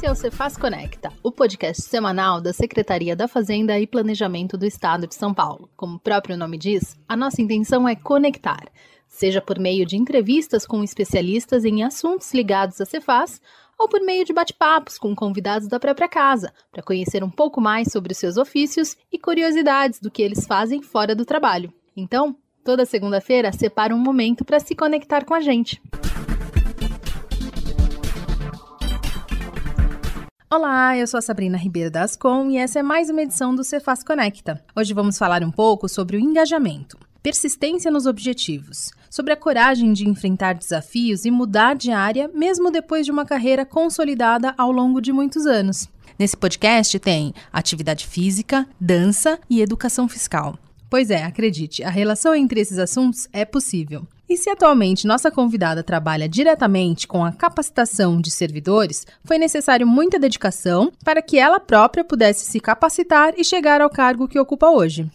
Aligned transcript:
Esse 0.00 0.06
é 0.06 0.10
o 0.10 0.14
Cefaz 0.14 0.56
Conecta, 0.56 1.12
o 1.22 1.30
podcast 1.30 1.82
semanal 1.82 2.40
da 2.40 2.54
Secretaria 2.54 3.14
da 3.14 3.28
Fazenda 3.28 3.78
e 3.78 3.86
Planejamento 3.86 4.56
do 4.56 4.64
Estado 4.64 5.06
de 5.06 5.14
São 5.14 5.34
Paulo. 5.34 5.68
Como 5.76 5.96
o 5.96 6.00
próprio 6.00 6.38
nome 6.38 6.56
diz, 6.56 6.98
a 7.06 7.14
nossa 7.14 7.42
intenção 7.42 7.86
é 7.86 7.94
conectar, 7.94 8.64
seja 9.06 9.42
por 9.42 9.58
meio 9.58 9.84
de 9.84 9.98
entrevistas 9.98 10.66
com 10.66 10.82
especialistas 10.82 11.66
em 11.66 11.82
assuntos 11.84 12.32
ligados 12.32 12.80
à 12.80 12.86
Cefaz, 12.86 13.42
ou 13.78 13.90
por 13.90 14.00
meio 14.00 14.24
de 14.24 14.32
bate-papos 14.32 14.96
com 14.96 15.14
convidados 15.14 15.68
da 15.68 15.78
própria 15.78 16.08
casa, 16.08 16.50
para 16.72 16.82
conhecer 16.82 17.22
um 17.22 17.30
pouco 17.30 17.60
mais 17.60 17.92
sobre 17.92 18.12
os 18.12 18.18
seus 18.18 18.38
ofícios 18.38 18.96
e 19.12 19.18
curiosidades 19.18 20.00
do 20.00 20.10
que 20.10 20.22
eles 20.22 20.46
fazem 20.46 20.80
fora 20.80 21.14
do 21.14 21.26
trabalho. 21.26 21.70
Então, 21.94 22.34
toda 22.64 22.86
segunda-feira 22.86 23.52
separa 23.52 23.94
um 23.94 23.98
momento 23.98 24.46
para 24.46 24.60
se 24.60 24.74
conectar 24.74 25.26
com 25.26 25.34
a 25.34 25.40
gente. 25.40 25.78
Olá, 30.52 30.98
eu 30.98 31.06
sou 31.06 31.18
a 31.18 31.22
Sabrina 31.22 31.56
Ribeiro 31.56 31.92
da 31.92 32.02
Ascom 32.02 32.50
e 32.50 32.56
essa 32.56 32.80
é 32.80 32.82
mais 32.82 33.08
uma 33.08 33.22
edição 33.22 33.54
do 33.54 33.62
Cefaz 33.62 34.02
Conecta. 34.02 34.60
Hoje 34.74 34.92
vamos 34.92 35.16
falar 35.16 35.44
um 35.44 35.50
pouco 35.52 35.88
sobre 35.88 36.16
o 36.16 36.20
engajamento, 36.20 36.98
persistência 37.22 37.88
nos 37.88 38.04
objetivos, 38.04 38.90
sobre 39.08 39.32
a 39.32 39.36
coragem 39.36 39.92
de 39.92 40.08
enfrentar 40.08 40.54
desafios 40.54 41.24
e 41.24 41.30
mudar 41.30 41.76
de 41.76 41.92
área 41.92 42.28
mesmo 42.34 42.68
depois 42.68 43.06
de 43.06 43.12
uma 43.12 43.24
carreira 43.24 43.64
consolidada 43.64 44.52
ao 44.58 44.72
longo 44.72 45.00
de 45.00 45.12
muitos 45.12 45.46
anos. 45.46 45.88
Nesse 46.18 46.36
podcast 46.36 46.98
tem 46.98 47.32
atividade 47.52 48.04
física, 48.04 48.66
dança 48.80 49.38
e 49.48 49.62
educação 49.62 50.08
fiscal. 50.08 50.58
Pois 50.90 51.12
é, 51.12 51.22
acredite, 51.22 51.84
a 51.84 51.90
relação 51.90 52.34
entre 52.34 52.58
esses 52.58 52.80
assuntos 52.80 53.28
é 53.32 53.44
possível. 53.44 54.04
E 54.30 54.36
se 54.36 54.48
atualmente 54.48 55.08
nossa 55.08 55.28
convidada 55.28 55.82
trabalha 55.82 56.28
diretamente 56.28 57.08
com 57.08 57.24
a 57.24 57.32
capacitação 57.32 58.20
de 58.20 58.30
servidores, 58.30 59.04
foi 59.24 59.38
necessário 59.38 59.84
muita 59.84 60.20
dedicação 60.20 60.92
para 61.04 61.20
que 61.20 61.36
ela 61.36 61.58
própria 61.58 62.04
pudesse 62.04 62.44
se 62.46 62.60
capacitar 62.60 63.34
e 63.36 63.42
chegar 63.42 63.80
ao 63.80 63.90
cargo 63.90 64.28
que 64.28 64.38
ocupa 64.38 64.70
hoje. 64.70 65.10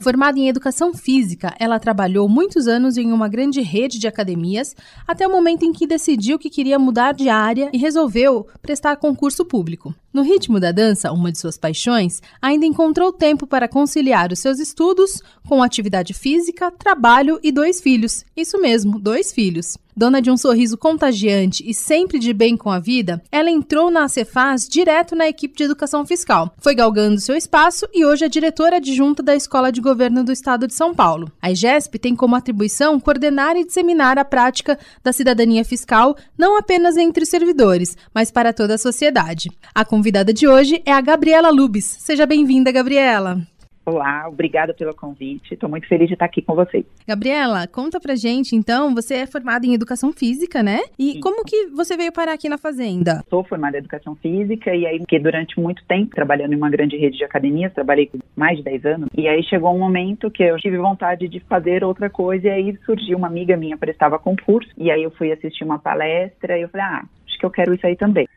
Formada 0.00 0.38
em 0.38 0.48
educação 0.48 0.94
física, 0.94 1.54
ela 1.60 1.78
trabalhou 1.78 2.28
muitos 2.28 2.66
anos 2.66 2.96
em 2.96 3.12
uma 3.12 3.28
grande 3.28 3.60
rede 3.60 3.98
de 3.98 4.08
academias, 4.08 4.74
até 5.06 5.26
o 5.26 5.30
momento 5.30 5.64
em 5.64 5.72
que 5.72 5.86
decidiu 5.86 6.38
que 6.38 6.48
queria 6.50 6.78
mudar 6.78 7.12
de 7.12 7.28
área 7.28 7.68
e 7.72 7.78
resolveu 7.78 8.46
prestar 8.62 8.96
concurso 8.96 9.44
público. 9.44 9.94
No 10.12 10.22
ritmo 10.22 10.58
da 10.58 10.72
dança, 10.72 11.12
uma 11.12 11.30
de 11.30 11.38
suas 11.38 11.58
paixões, 11.58 12.22
ainda 12.40 12.64
encontrou 12.64 13.12
tempo 13.12 13.46
para 13.46 13.68
conciliar 13.68 14.32
os 14.32 14.38
seus 14.38 14.58
estudos 14.58 15.20
com 15.46 15.62
atividade 15.62 16.14
física, 16.14 16.70
trabalho 16.70 17.38
e 17.42 17.52
dois 17.52 17.80
filhos. 17.80 18.24
Isso 18.34 18.58
mesmo, 18.60 18.98
dois 18.98 19.32
filhos. 19.32 19.76
Dona 19.98 20.22
de 20.22 20.30
um 20.30 20.36
sorriso 20.36 20.78
contagiante 20.78 21.68
e 21.68 21.74
sempre 21.74 22.20
de 22.20 22.32
bem 22.32 22.56
com 22.56 22.70
a 22.70 22.78
vida, 22.78 23.20
ela 23.32 23.50
entrou 23.50 23.90
na 23.90 24.06
Cefaz 24.06 24.68
direto 24.68 25.16
na 25.16 25.26
equipe 25.26 25.56
de 25.56 25.64
educação 25.64 26.06
fiscal. 26.06 26.54
Foi 26.58 26.72
galgando 26.72 27.20
seu 27.20 27.34
espaço 27.34 27.84
e 27.92 28.04
hoje 28.04 28.24
é 28.24 28.28
diretora 28.28 28.76
adjunta 28.76 29.24
da 29.24 29.34
Escola 29.34 29.72
de 29.72 29.80
Governo 29.80 30.22
do 30.22 30.30
Estado 30.30 30.68
de 30.68 30.74
São 30.74 30.94
Paulo. 30.94 31.32
A 31.42 31.50
IGESP 31.50 31.98
tem 31.98 32.14
como 32.14 32.36
atribuição 32.36 33.00
coordenar 33.00 33.56
e 33.56 33.66
disseminar 33.66 34.20
a 34.20 34.24
prática 34.24 34.78
da 35.02 35.12
cidadania 35.12 35.64
fiscal 35.64 36.16
não 36.38 36.56
apenas 36.56 36.96
entre 36.96 37.24
os 37.24 37.28
servidores, 37.28 37.96
mas 38.14 38.30
para 38.30 38.52
toda 38.52 38.76
a 38.76 38.78
sociedade. 38.78 39.50
A 39.74 39.84
convidada 39.98 40.32
de 40.32 40.46
hoje 40.46 40.80
é 40.86 40.92
a 40.92 41.00
Gabriela 41.00 41.50
Lubes. 41.50 41.84
Seja 41.84 42.24
bem-vinda, 42.24 42.70
Gabriela. 42.70 43.38
Olá, 43.84 44.28
obrigada 44.28 44.72
pelo 44.72 44.94
convite. 44.94 45.54
Estou 45.54 45.68
muito 45.68 45.88
feliz 45.88 46.06
de 46.06 46.12
estar 46.12 46.26
aqui 46.26 46.40
com 46.40 46.54
vocês. 46.54 46.84
Gabriela, 47.04 47.66
conta 47.66 47.98
pra 47.98 48.14
gente, 48.14 48.54
então, 48.54 48.94
você 48.94 49.14
é 49.14 49.26
formada 49.26 49.66
em 49.66 49.74
educação 49.74 50.12
física, 50.12 50.62
né? 50.62 50.82
E 50.96 51.14
Sim. 51.14 51.20
como 51.20 51.44
que 51.44 51.66
você 51.74 51.96
veio 51.96 52.12
parar 52.12 52.34
aqui 52.34 52.48
na 52.48 52.56
fazenda? 52.58 53.24
Sou 53.28 53.42
formada 53.42 53.76
em 53.76 53.80
educação 53.80 54.14
física 54.14 54.72
e 54.72 54.86
aí 54.86 55.04
que 55.04 55.18
durante 55.18 55.58
muito 55.58 55.82
tempo 55.88 56.14
trabalhando 56.14 56.52
em 56.52 56.56
uma 56.56 56.70
grande 56.70 56.96
rede 56.96 57.18
de 57.18 57.24
academias, 57.24 57.72
trabalhei 57.74 58.06
por 58.06 58.20
mais 58.36 58.56
de 58.56 58.62
10 58.62 58.86
anos. 58.86 59.08
E 59.16 59.26
aí 59.26 59.42
chegou 59.42 59.74
um 59.74 59.80
momento 59.80 60.30
que 60.30 60.44
eu 60.44 60.58
tive 60.58 60.76
vontade 60.76 61.26
de 61.26 61.40
fazer 61.40 61.82
outra 61.82 62.08
coisa 62.08 62.46
e 62.46 62.50
aí 62.50 62.78
surgiu 62.86 63.18
uma 63.18 63.26
amiga 63.26 63.56
minha 63.56 63.76
prestava 63.76 64.16
concurso 64.16 64.70
e 64.78 64.92
aí 64.92 65.02
eu 65.02 65.10
fui 65.10 65.32
assistir 65.32 65.64
uma 65.64 65.80
palestra 65.80 66.56
e 66.56 66.62
eu 66.62 66.68
falei: 66.68 66.86
"Ah, 66.86 67.04
acho 67.26 67.36
que 67.36 67.44
eu 67.44 67.50
quero 67.50 67.74
isso 67.74 67.84
aí 67.84 67.96
também". 67.96 68.28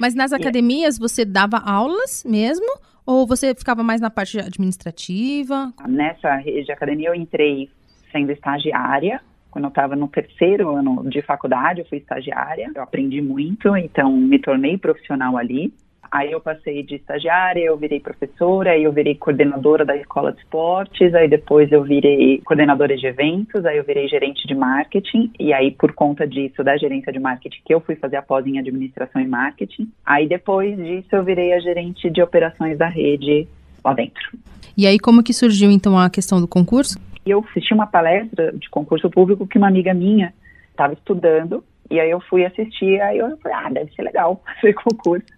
Mas 0.00 0.14
nas 0.14 0.32
academias 0.32 0.98
você 0.98 1.24
dava 1.24 1.58
aulas 1.58 2.24
mesmo 2.26 2.66
ou 3.04 3.26
você 3.26 3.54
ficava 3.54 3.82
mais 3.82 4.00
na 4.00 4.10
parte 4.10 4.38
administrativa? 4.38 5.72
Nessa 5.86 6.36
rede 6.36 6.66
de 6.66 6.72
academia 6.72 7.08
eu 7.08 7.14
entrei 7.14 7.70
sendo 8.12 8.30
estagiária. 8.32 9.20
Quando 9.50 9.64
eu 9.64 9.68
estava 9.68 9.96
no 9.96 10.08
terceiro 10.08 10.76
ano 10.76 11.08
de 11.08 11.22
faculdade, 11.22 11.80
eu 11.80 11.86
fui 11.86 11.98
estagiária. 11.98 12.70
Eu 12.74 12.82
aprendi 12.82 13.22
muito, 13.22 13.74
então 13.76 14.14
me 14.14 14.38
tornei 14.38 14.76
profissional 14.76 15.36
ali. 15.36 15.72
Aí 16.10 16.32
eu 16.32 16.40
passei 16.40 16.82
de 16.82 16.96
estagiária, 16.96 17.60
eu 17.60 17.76
virei 17.76 18.00
professora, 18.00 18.70
aí 18.70 18.84
eu 18.84 18.92
virei 18.92 19.14
coordenadora 19.14 19.84
da 19.84 19.96
escola 19.96 20.32
de 20.32 20.38
esportes, 20.38 21.14
aí 21.14 21.28
depois 21.28 21.70
eu 21.70 21.82
virei 21.82 22.40
coordenadora 22.44 22.96
de 22.96 23.06
eventos, 23.06 23.64
aí 23.66 23.76
eu 23.76 23.84
virei 23.84 24.08
gerente 24.08 24.46
de 24.46 24.54
marketing, 24.54 25.30
e 25.38 25.52
aí 25.52 25.70
por 25.70 25.92
conta 25.92 26.26
disso, 26.26 26.64
da 26.64 26.76
gerência 26.76 27.12
de 27.12 27.18
marketing, 27.18 27.60
que 27.64 27.74
eu 27.74 27.80
fui 27.80 27.94
fazer 27.96 28.16
a 28.16 28.22
pós 28.22 28.46
em 28.46 28.58
administração 28.58 29.20
e 29.20 29.26
marketing. 29.26 29.90
Aí 30.04 30.26
depois 30.26 30.76
disso 30.76 31.08
eu 31.12 31.22
virei 31.22 31.52
a 31.52 31.60
gerente 31.60 32.08
de 32.08 32.22
operações 32.22 32.78
da 32.78 32.88
rede 32.88 33.46
lá 33.84 33.92
dentro. 33.92 34.38
E 34.76 34.86
aí 34.86 34.98
como 34.98 35.22
que 35.22 35.32
surgiu 35.32 35.70
então 35.70 35.98
a 35.98 36.08
questão 36.08 36.40
do 36.40 36.48
concurso? 36.48 36.98
Eu 37.26 37.44
assisti 37.50 37.74
uma 37.74 37.86
palestra 37.86 38.52
de 38.52 38.70
concurso 38.70 39.10
público 39.10 39.46
que 39.46 39.58
uma 39.58 39.68
amiga 39.68 39.92
minha 39.92 40.32
estava 40.70 40.94
estudando, 40.94 41.62
e 41.90 41.98
aí 41.98 42.10
eu 42.10 42.20
fui 42.20 42.44
assistir, 42.44 43.00
aí 43.00 43.18
eu 43.18 43.36
falei, 43.38 43.58
ah, 43.58 43.70
deve 43.70 43.92
ser 43.92 44.02
legal 44.02 44.42
fazer 44.60 44.72
concurso. 44.74 45.37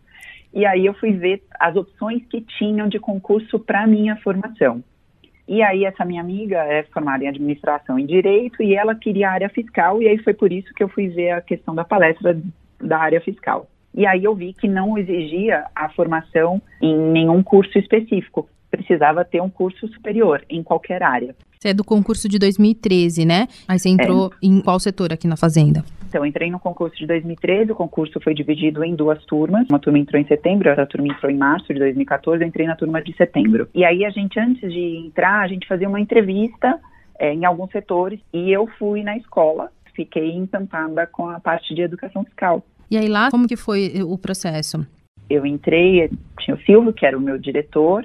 E 0.53 0.67
aí 0.67 0.87
eu 0.87 0.95
fui 0.95 1.13
ver 1.13 1.43
as 1.59 1.77
opções 1.77 2.23
que 2.29 2.41
tinham 2.41 2.89
de 2.89 2.99
concurso 2.99 3.59
para 3.59 3.87
minha 3.87 4.17
formação. 4.17 4.83
E 5.47 5.63
aí 5.63 5.85
essa 5.85 6.05
minha 6.05 6.21
amiga 6.21 6.59
é 6.59 6.85
formada 6.85 7.25
em 7.25 7.29
administração 7.29 7.99
e 7.99 8.07
direito 8.07 8.63
e 8.63 8.75
ela 8.75 8.95
queria 8.95 9.29
a 9.29 9.33
área 9.33 9.49
fiscal 9.49 10.01
e 10.01 10.09
aí 10.09 10.19
foi 10.19 10.33
por 10.33 10.53
isso 10.53 10.73
que 10.75 10.83
eu 10.83 10.89
fui 10.89 11.09
ver 11.09 11.33
a 11.33 11.41
questão 11.41 11.75
da 11.75 11.85
palestra 11.85 12.41
da 12.81 12.99
área 12.99 13.21
fiscal. 13.21 13.69
E 13.93 14.07
aí 14.07 14.23
eu 14.23 14.35
vi 14.35 14.53
que 14.53 14.69
não 14.69 14.97
exigia 14.97 15.65
a 15.75 15.89
formação 15.89 16.63
em 16.81 16.97
nenhum 16.97 17.43
curso 17.43 17.77
específico, 17.79 18.49
precisava 18.71 19.25
ter 19.25 19.43
um 19.43 19.51
curso 19.51 19.89
superior 19.89 20.45
em 20.49 20.63
qualquer 20.63 21.03
área. 21.03 21.35
Você 21.59 21.71
é 21.71 21.75
do 21.75 21.85
concurso 21.85 22.29
de 22.29 22.39
2013, 22.39 23.25
né? 23.25 23.49
Aí 23.67 23.79
você 23.79 23.89
entrou 23.89 24.33
é. 24.33 24.47
em 24.47 24.61
qual 24.61 24.79
setor 24.79 25.13
aqui 25.13 25.27
na 25.27 25.37
Fazenda? 25.37 25.85
Então, 26.11 26.27
entrei 26.27 26.51
no 26.51 26.59
concurso 26.59 26.97
de 26.97 27.07
2013, 27.07 27.71
o 27.71 27.75
concurso 27.77 28.19
foi 28.21 28.35
dividido 28.35 28.83
em 28.83 28.97
duas 28.97 29.25
turmas. 29.27 29.69
Uma 29.69 29.79
turma 29.79 29.97
entrou 29.97 30.21
em 30.21 30.27
setembro, 30.27 30.69
outra 30.69 30.85
turma 30.85 31.07
entrou 31.07 31.31
em 31.31 31.37
março 31.37 31.73
de 31.73 31.79
2014, 31.79 32.43
eu 32.43 32.49
entrei 32.49 32.67
na 32.67 32.75
turma 32.75 33.01
de 33.01 33.15
setembro. 33.17 33.69
E 33.73 33.85
aí 33.85 34.05
a 34.05 34.11
gente, 34.11 34.39
antes 34.41 34.73
de 34.73 34.97
entrar, 35.07 35.39
a 35.39 35.47
gente 35.47 35.69
fazia 35.69 35.89
uma 35.89 36.01
entrevista 36.01 36.81
é, 37.17 37.33
em 37.33 37.45
alguns 37.45 37.71
setores 37.71 38.19
e 38.35 38.51
eu 38.51 38.67
fui 38.77 39.05
na 39.05 39.17
escola, 39.17 39.71
fiquei 39.95 40.33
encantada 40.33 41.07
com 41.07 41.29
a 41.29 41.39
parte 41.39 41.73
de 41.77 41.83
educação 41.83 42.25
fiscal. 42.25 42.61
E 42.91 42.97
aí 42.97 43.07
lá, 43.07 43.31
como 43.31 43.47
que 43.47 43.57
foi 43.57 44.03
o 44.03 44.19
processo? 44.19 44.85
Eu 45.31 45.47
entrei, 45.47 46.11
tinha 46.41 46.57
o 46.57 46.61
Silvio, 46.63 46.93
que 46.93 47.07
era 47.07 47.17
o 47.17 47.21
meu 47.21 47.39
diretor, 47.39 48.05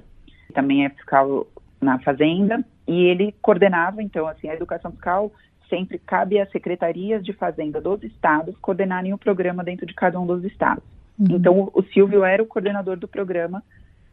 também 0.53 0.85
é 0.85 0.89
fiscal 0.91 1.47
na 1.81 1.97
Fazenda, 1.97 2.63
e 2.87 3.05
ele 3.05 3.33
coordenava, 3.41 4.03
então, 4.03 4.27
assim, 4.27 4.47
a 4.47 4.53
educação 4.53 4.91
fiscal 4.91 5.31
sempre 5.69 5.99
cabe 5.99 6.39
às 6.39 6.49
secretarias 6.51 7.23
de 7.23 7.33
fazenda 7.33 7.81
dos 7.81 8.03
estados 8.03 8.55
coordenarem 8.57 9.13
o 9.13 9.17
programa 9.17 9.63
dentro 9.63 9.85
de 9.85 9.93
cada 9.93 10.19
um 10.19 10.25
dos 10.25 10.43
estados. 10.43 10.83
Uhum. 11.19 11.37
Então, 11.37 11.71
o, 11.73 11.83
Silvio 11.83 12.23
era 12.23 12.41
o 12.43 12.45
coordenador 12.45 12.97
do 12.97 13.07
programa 13.07 13.63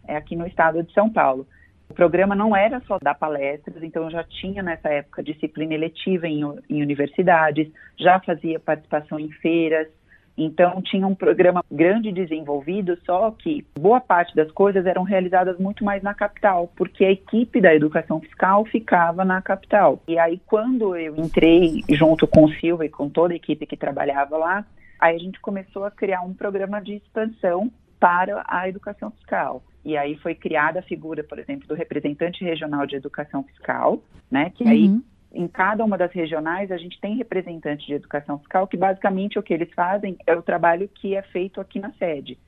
é, 0.07 0.17
aqui 0.17 0.37
no 0.37 0.47
estado 0.47 0.83
de 0.83 0.93
São 0.93 1.11
Paulo. 1.11 1.47
O 1.89 1.95
programa 1.95 2.35
não 2.35 2.57
era 2.57 2.81
só 2.81 2.99
dar 3.03 3.15
palestras, 3.15 3.83
então 3.83 4.11
já 4.11 4.25
tinha 4.25 4.63
nessa 4.63 4.89
época 4.89 5.23
disciplina 5.23 5.75
eletiva 5.75 6.27
em, 6.27 6.41
em 6.71 6.81
universidades, 6.81 7.71
já 7.99 8.19
fazia 8.21 8.59
participação 8.59 9.19
em 9.19 9.31
feiras, 9.31 9.89
então 10.37 10.81
tinha 10.83 11.07
um 11.07 11.15
programa 11.15 11.65
grande 11.71 12.11
desenvolvido, 12.11 12.99
só 13.05 13.31
que 13.31 13.65
boa 13.79 14.01
parte 14.01 14.35
das 14.35 14.51
coisas 14.51 14.87
eram 14.87 15.03
realizadas 15.03 15.59
muito 15.59 15.85
mais 15.85 16.03
na 16.03 16.15
capital, 16.15 16.71
porque 16.77 17.05
a 17.05 17.11
equipe 17.11 17.61
da 17.61 17.75
educação 17.75 18.21
fiscal 18.21 18.65
ficava 18.65 19.25
na 19.25 19.43
capital. 19.43 20.03
E 20.09 20.19
aí 20.19 20.41
quando 20.47 20.97
eu 20.97 21.17
entrei 21.17 21.83
junto 21.91 22.27
com 22.27 22.45
o 22.45 22.53
Silva 22.55 22.87
e 22.87 22.89
com 22.89 23.09
toda 23.09 23.35
a 23.35 23.37
equipe 23.37 23.67
que 23.67 23.77
trabalhava 23.77 24.37
lá, 24.37 24.65
aí 24.99 25.17
a 25.17 25.19
gente 25.19 25.41
começou 25.41 25.85
a 25.85 25.91
criar 25.91 26.23
um 26.23 26.33
programa 26.33 26.81
de 26.81 26.95
expansão 26.95 27.71
para 28.01 28.43
a 28.49 28.69
educação 28.69 29.11
fiscal. 29.11 29.63
E 29.85 29.97
aí 29.97 30.17
foi 30.17 30.35
criada 30.35 30.79
a 30.79 30.83
figura, 30.83 31.25
por 31.25 31.39
exemplo, 31.39 31.67
do 31.67 31.75
representante 31.75 32.45
regional 32.45 32.87
de 32.87 32.97
educação 32.97 33.43
fiscal, 33.43 34.03
né? 34.31 34.51
Que 34.51 34.65
uhum. 34.65 34.71
aí 34.71 35.01
em 35.35 35.49
cada 35.49 35.85
uma 35.85 35.97
das 35.97 36.13
regionais, 36.13 36.71
a 36.71 36.77
gente 36.77 37.01
tem 37.01 37.17
representantes 37.17 37.87
de 37.87 37.95
educação 37.95 38.39
fiscal, 38.39 38.67
que 38.67 38.77
basicamente 38.77 39.39
o 39.39 39.43
que 39.43 39.55
eles 39.55 39.73
fazem 39.75 40.17
é 40.27 40.35
o 40.35 40.43
trabalho 40.43 40.89
que 40.89 41.15
é 41.15 41.23
feito 41.23 41.61
aqui 41.61 41.79
na 41.79 41.91
sede, 41.93 42.39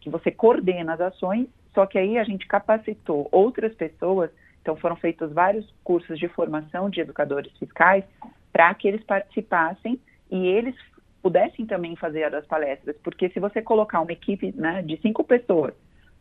que 0.00 0.10
você 0.10 0.30
coordena 0.30 0.94
as 0.94 1.00
ações, 1.00 1.48
só 1.74 1.86
que 1.86 1.98
aí 1.98 2.18
a 2.18 2.24
gente 2.24 2.46
capacitou 2.46 3.28
outras 3.32 3.74
pessoas, 3.74 4.30
então 4.60 4.76
foram 4.76 4.96
feitos 4.96 5.32
vários 5.32 5.68
cursos 5.82 6.18
de 6.18 6.28
formação 6.28 6.88
de 6.90 7.00
educadores 7.00 7.52
fiscais 7.58 8.04
para 8.52 8.72
que 8.74 8.86
eles 8.86 9.02
participassem 9.04 9.98
e 10.30 10.46
eles 10.46 10.74
pudessem 11.22 11.64
também 11.64 11.96
fazer 11.96 12.34
as 12.34 12.46
palestras, 12.46 12.96
porque 13.02 13.30
se 13.30 13.40
você 13.40 13.62
colocar 13.62 14.00
uma 14.00 14.12
equipe 14.12 14.52
né, 14.54 14.82
de 14.82 14.98
cinco 14.98 15.24
pessoas 15.24 15.74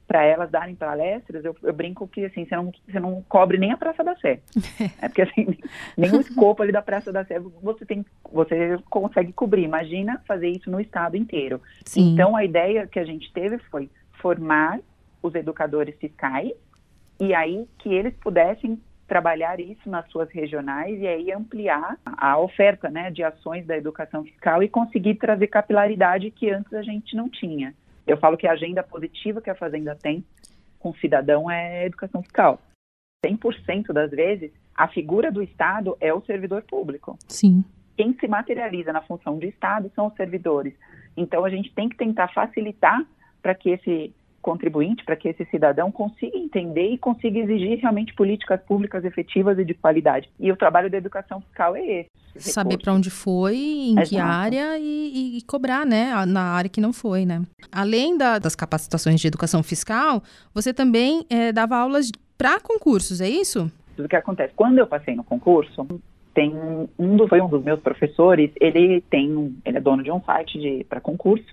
para 0.08 0.24
elas 0.24 0.52
darem 0.52 0.76
palestras, 0.76 1.44
eu, 1.46 1.56
eu, 1.64 1.74
brinco 1.74 2.08
que 2.08 2.26
assim, 2.26 2.46
você 2.46 2.56
não, 2.56 2.72
você 2.88 3.00
não 3.00 3.24
cobre 3.28 3.58
nem 3.58 3.72
a 3.72 3.78
Praça 3.78 4.04
da 4.04 4.16
Sé. 4.18 4.40
é 5.02 5.08
porque 5.08 5.22
assim, 5.22 5.58
nem 5.98 6.12
o 6.12 6.20
escopo 6.20 6.62
ali 6.62 6.72
da 6.72 6.82
Praça 6.82 7.12
da 7.12 7.26
Sé 7.26 7.40
você 7.62 7.86
tem, 7.86 8.06
você 8.32 8.78
consegue 8.90 9.32
cobrir. 9.34 9.64
Imagina 9.64 10.22
fazer 10.28 10.50
isso 10.50 10.70
no 10.70 10.80
estado 10.80 11.16
inteiro. 11.16 11.62
Sim. 11.86 12.14
Então 12.14 12.36
a 12.36 12.44
ideia 12.44 12.88
que 12.88 13.00
a 13.00 13.06
gente 13.06 13.32
teve 13.34 13.58
foi 13.72 13.90
formar 14.22 14.80
os 15.22 15.34
educadores 15.36 15.96
fiscais 15.98 16.52
e 17.20 17.34
aí 17.34 17.68
que 17.80 17.94
eles 17.94 18.14
pudessem 18.18 18.80
trabalhar 19.08 19.60
isso 19.60 19.90
nas 19.90 20.10
suas 20.10 20.30
regionais 20.32 21.00
e 21.00 21.08
aí 21.08 21.32
ampliar 21.32 21.98
a 22.06 22.38
oferta 22.38 22.90
né, 22.90 23.12
de 23.12 23.24
ações 23.24 23.66
da 23.66 23.78
educação 23.78 24.24
fiscal 24.24 24.64
e 24.64 24.68
conseguir 24.68 25.16
trazer 25.16 25.48
capilaridade 25.48 26.32
que 26.32 26.50
antes 26.50 26.74
a 26.74 26.82
gente 26.82 27.16
não 27.16 27.30
tinha. 27.30 27.74
Eu 28.06 28.18
falo 28.18 28.38
que 28.38 28.48
a 28.48 28.52
agenda 28.52 28.84
positiva 28.84 29.42
que 29.42 29.50
a 29.50 29.56
Fazenda 29.56 29.96
tem 29.96 30.24
com 30.80 30.90
o 30.90 30.98
cidadão 30.98 31.50
é 31.50 31.86
educação 31.86 32.22
fiscal. 32.22 32.62
100% 33.26 33.94
das 33.94 34.12
vezes, 34.12 34.52
a 34.76 34.88
figura 34.88 35.32
do 35.32 35.42
Estado 35.42 35.96
é 36.00 36.14
o 36.14 36.22
servidor 36.22 36.64
público. 36.64 37.18
Sim. 37.28 37.64
Quem 37.96 38.14
se 38.20 38.28
materializa 38.28 38.92
na 38.92 39.02
função 39.02 39.38
de 39.40 39.48
Estado 39.48 39.90
são 39.96 40.08
os 40.08 40.16
servidores. 40.16 40.74
Então, 41.16 41.46
a 41.46 41.50
gente 41.50 41.74
tem 41.74 41.88
que 41.88 41.96
tentar 41.96 42.28
facilitar 42.34 43.06
para 43.42 43.56
que 43.56 43.70
esse 43.70 44.14
contribuinte, 44.44 45.04
para 45.04 45.16
que 45.16 45.30
esse 45.30 45.46
cidadão 45.46 45.92
consiga 45.92 46.38
entender 46.38 46.92
e 46.92 46.98
consiga 46.98 47.40
exigir 47.40 47.80
realmente 47.80 48.14
políticas 48.14 48.62
públicas 48.62 49.04
efetivas 49.04 49.58
e 49.58 49.66
de 49.66 49.74
qualidade. 49.74 50.30
E 50.40 50.52
o 50.52 50.58
trabalho 50.58 50.90
da 50.90 50.98
educação 50.98 51.42
fiscal 51.42 51.76
é 51.76 52.08
esse. 52.36 52.52
Saber 52.52 52.78
para 52.78 52.94
onde 52.94 53.10
foi, 53.10 53.56
em 53.56 53.94
Exato. 53.94 54.10
que 54.10 54.18
área 54.18 54.78
e, 54.78 55.38
e, 55.38 55.42
cobrar, 55.44 55.86
né, 55.86 56.12
na 56.26 56.42
área 56.42 56.70
que 56.70 56.82
não 56.82 56.92
foi, 56.92 57.26
né. 57.26 57.42
Além 57.72 58.18
da, 58.18 58.38
das 58.38 58.56
capacitações 58.56 59.20
de 59.20 59.28
educação 59.28 59.64
fiscal, 59.64 60.22
você 60.54 60.74
também 60.74 61.26
é, 61.30 61.52
dava 61.52 61.78
aulas 61.78 62.12
para 62.38 62.60
concursos, 62.60 63.22
é 63.22 63.30
isso? 63.30 63.72
O 63.98 64.08
que 64.08 64.16
acontece? 64.16 64.54
Quando 64.56 64.80
eu 64.80 64.88
passei 64.88 65.16
no 65.16 65.24
concurso, 65.24 65.88
tem 66.34 66.52
um, 66.98 67.16
do, 67.16 67.28
foi 67.28 67.40
um 67.40 67.48
dos 67.48 67.64
meus 67.64 67.80
professores, 67.80 68.52
ele 68.60 69.02
tem, 69.02 69.56
ele 69.64 69.78
é 69.78 69.82
dono 69.82 70.04
de 70.04 70.12
um 70.12 70.22
site 70.22 70.86
para 70.90 71.00
concurso, 71.00 71.46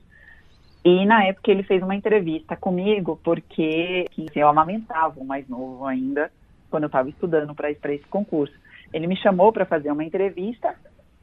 e 0.85 1.05
na 1.05 1.25
época 1.25 1.50
ele 1.50 1.62
fez 1.62 1.82
uma 1.82 1.94
entrevista 1.94 2.56
comigo, 2.56 3.21
porque 3.23 4.06
eu 4.35 4.49
amamentava 4.49 5.21
o 5.21 5.25
mais 5.25 5.49
novo 5.49 5.85
ainda, 5.87 6.31
quando 6.71 6.85
eu 6.85 6.88
estava 6.88 7.09
estudando 7.09 7.55
para 7.55 7.71
esse 7.71 8.06
concurso. 8.09 8.55
Ele 8.93 9.06
me 9.06 9.17
chamou 9.17 9.53
para 9.53 9.67
fazer 9.67 9.91
uma 9.91 10.05
entrevista 10.05 10.75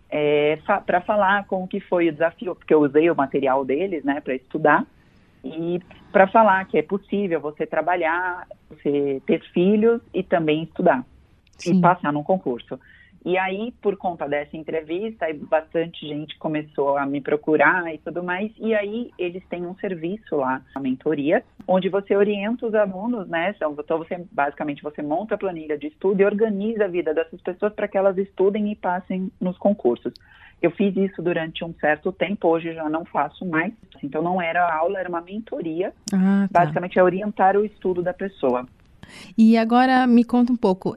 é, 0.10 0.60
fa 0.66 0.80
para 0.80 1.02
falar 1.02 1.46
como 1.48 1.68
que 1.68 1.80
foi 1.80 2.10
o 2.10 2.14
desafio, 2.14 2.56
porque 2.56 2.74
eu 2.74 2.82
usei 2.82 3.10
o 3.10 3.16
material 3.16 3.66
deles, 3.66 4.04
né, 4.04 4.22
para 4.22 4.36
estudar, 4.36 4.86
e 5.44 5.82
para 6.12 6.28
falar 6.28 6.66
que 6.66 6.78
é 6.78 6.82
possível 6.82 7.40
você 7.40 7.66
trabalhar, 7.66 8.48
você 8.70 9.22
ter 9.26 9.42
filhos 9.52 10.02
e 10.14 10.24
também 10.24 10.64
estudar 10.64 11.06
Sim. 11.58 11.78
e 11.78 11.82
passar 11.82 12.12
num 12.12 12.24
concurso. 12.24 12.80
E 13.26 13.38
aí, 13.38 13.74
por 13.82 13.98
conta 13.98 14.28
dessa 14.28 14.56
entrevista, 14.56 15.26
bastante 15.50 16.08
gente 16.08 16.38
começou 16.38 16.98
a 16.98 17.06
me 17.06 17.20
procurar 17.22 17.94
e 17.94 17.98
tudo 17.98 18.24
mais. 18.24 18.52
E 18.58 18.74
aí, 18.74 19.12
eles 19.18 19.44
têm 19.50 19.66
um 19.66 19.76
serviço 19.76 20.38
lá, 20.38 20.62
a 20.74 20.80
mentoria, 20.80 21.44
onde 21.68 21.90
você 21.90 22.16
orienta 22.16 22.68
os 22.68 22.74
alunos, 22.74 23.28
né? 23.28 23.54
Então, 23.56 23.74
você, 23.74 24.26
basicamente, 24.32 24.82
você 24.82 25.02
monta 25.02 25.36
a 25.36 25.38
planilha 25.38 25.78
de 25.78 25.88
estudo 25.88 26.22
e 26.22 26.26
organiza 26.26 26.86
a 26.86 26.88
vida 26.88 27.14
dessas 27.14 27.42
pessoas 27.42 27.74
para 27.74 27.88
que 27.88 27.98
elas 27.98 28.18
estudem 28.18 28.72
e 28.72 28.76
passem 28.76 29.32
nos 29.42 29.58
concursos. 29.58 30.14
Eu 30.62 30.72
fiz 30.72 30.96
isso 30.96 31.22
durante 31.22 31.64
um 31.64 31.74
certo 31.74 32.12
tempo, 32.12 32.48
hoje 32.48 32.74
já 32.74 32.90
não 32.90 33.06
faço 33.06 33.46
mais. 33.46 33.74
Então, 34.02 34.22
não 34.22 34.42
era 34.42 34.74
aula, 34.74 35.00
era 35.00 35.10
uma 35.10 35.22
mentoria. 35.22 35.94
Ah, 36.14 36.48
tá. 36.52 36.62
Basicamente, 36.62 36.98
é 36.98 37.04
orientar 37.04 37.56
o 37.56 37.66
estudo 37.66 38.02
da 38.02 38.14
pessoa. 38.14 38.66
E 39.38 39.58
agora 39.58 40.06
me 40.08 40.24
conta 40.24 40.52
um 40.52 40.56
pouco, 40.56 40.96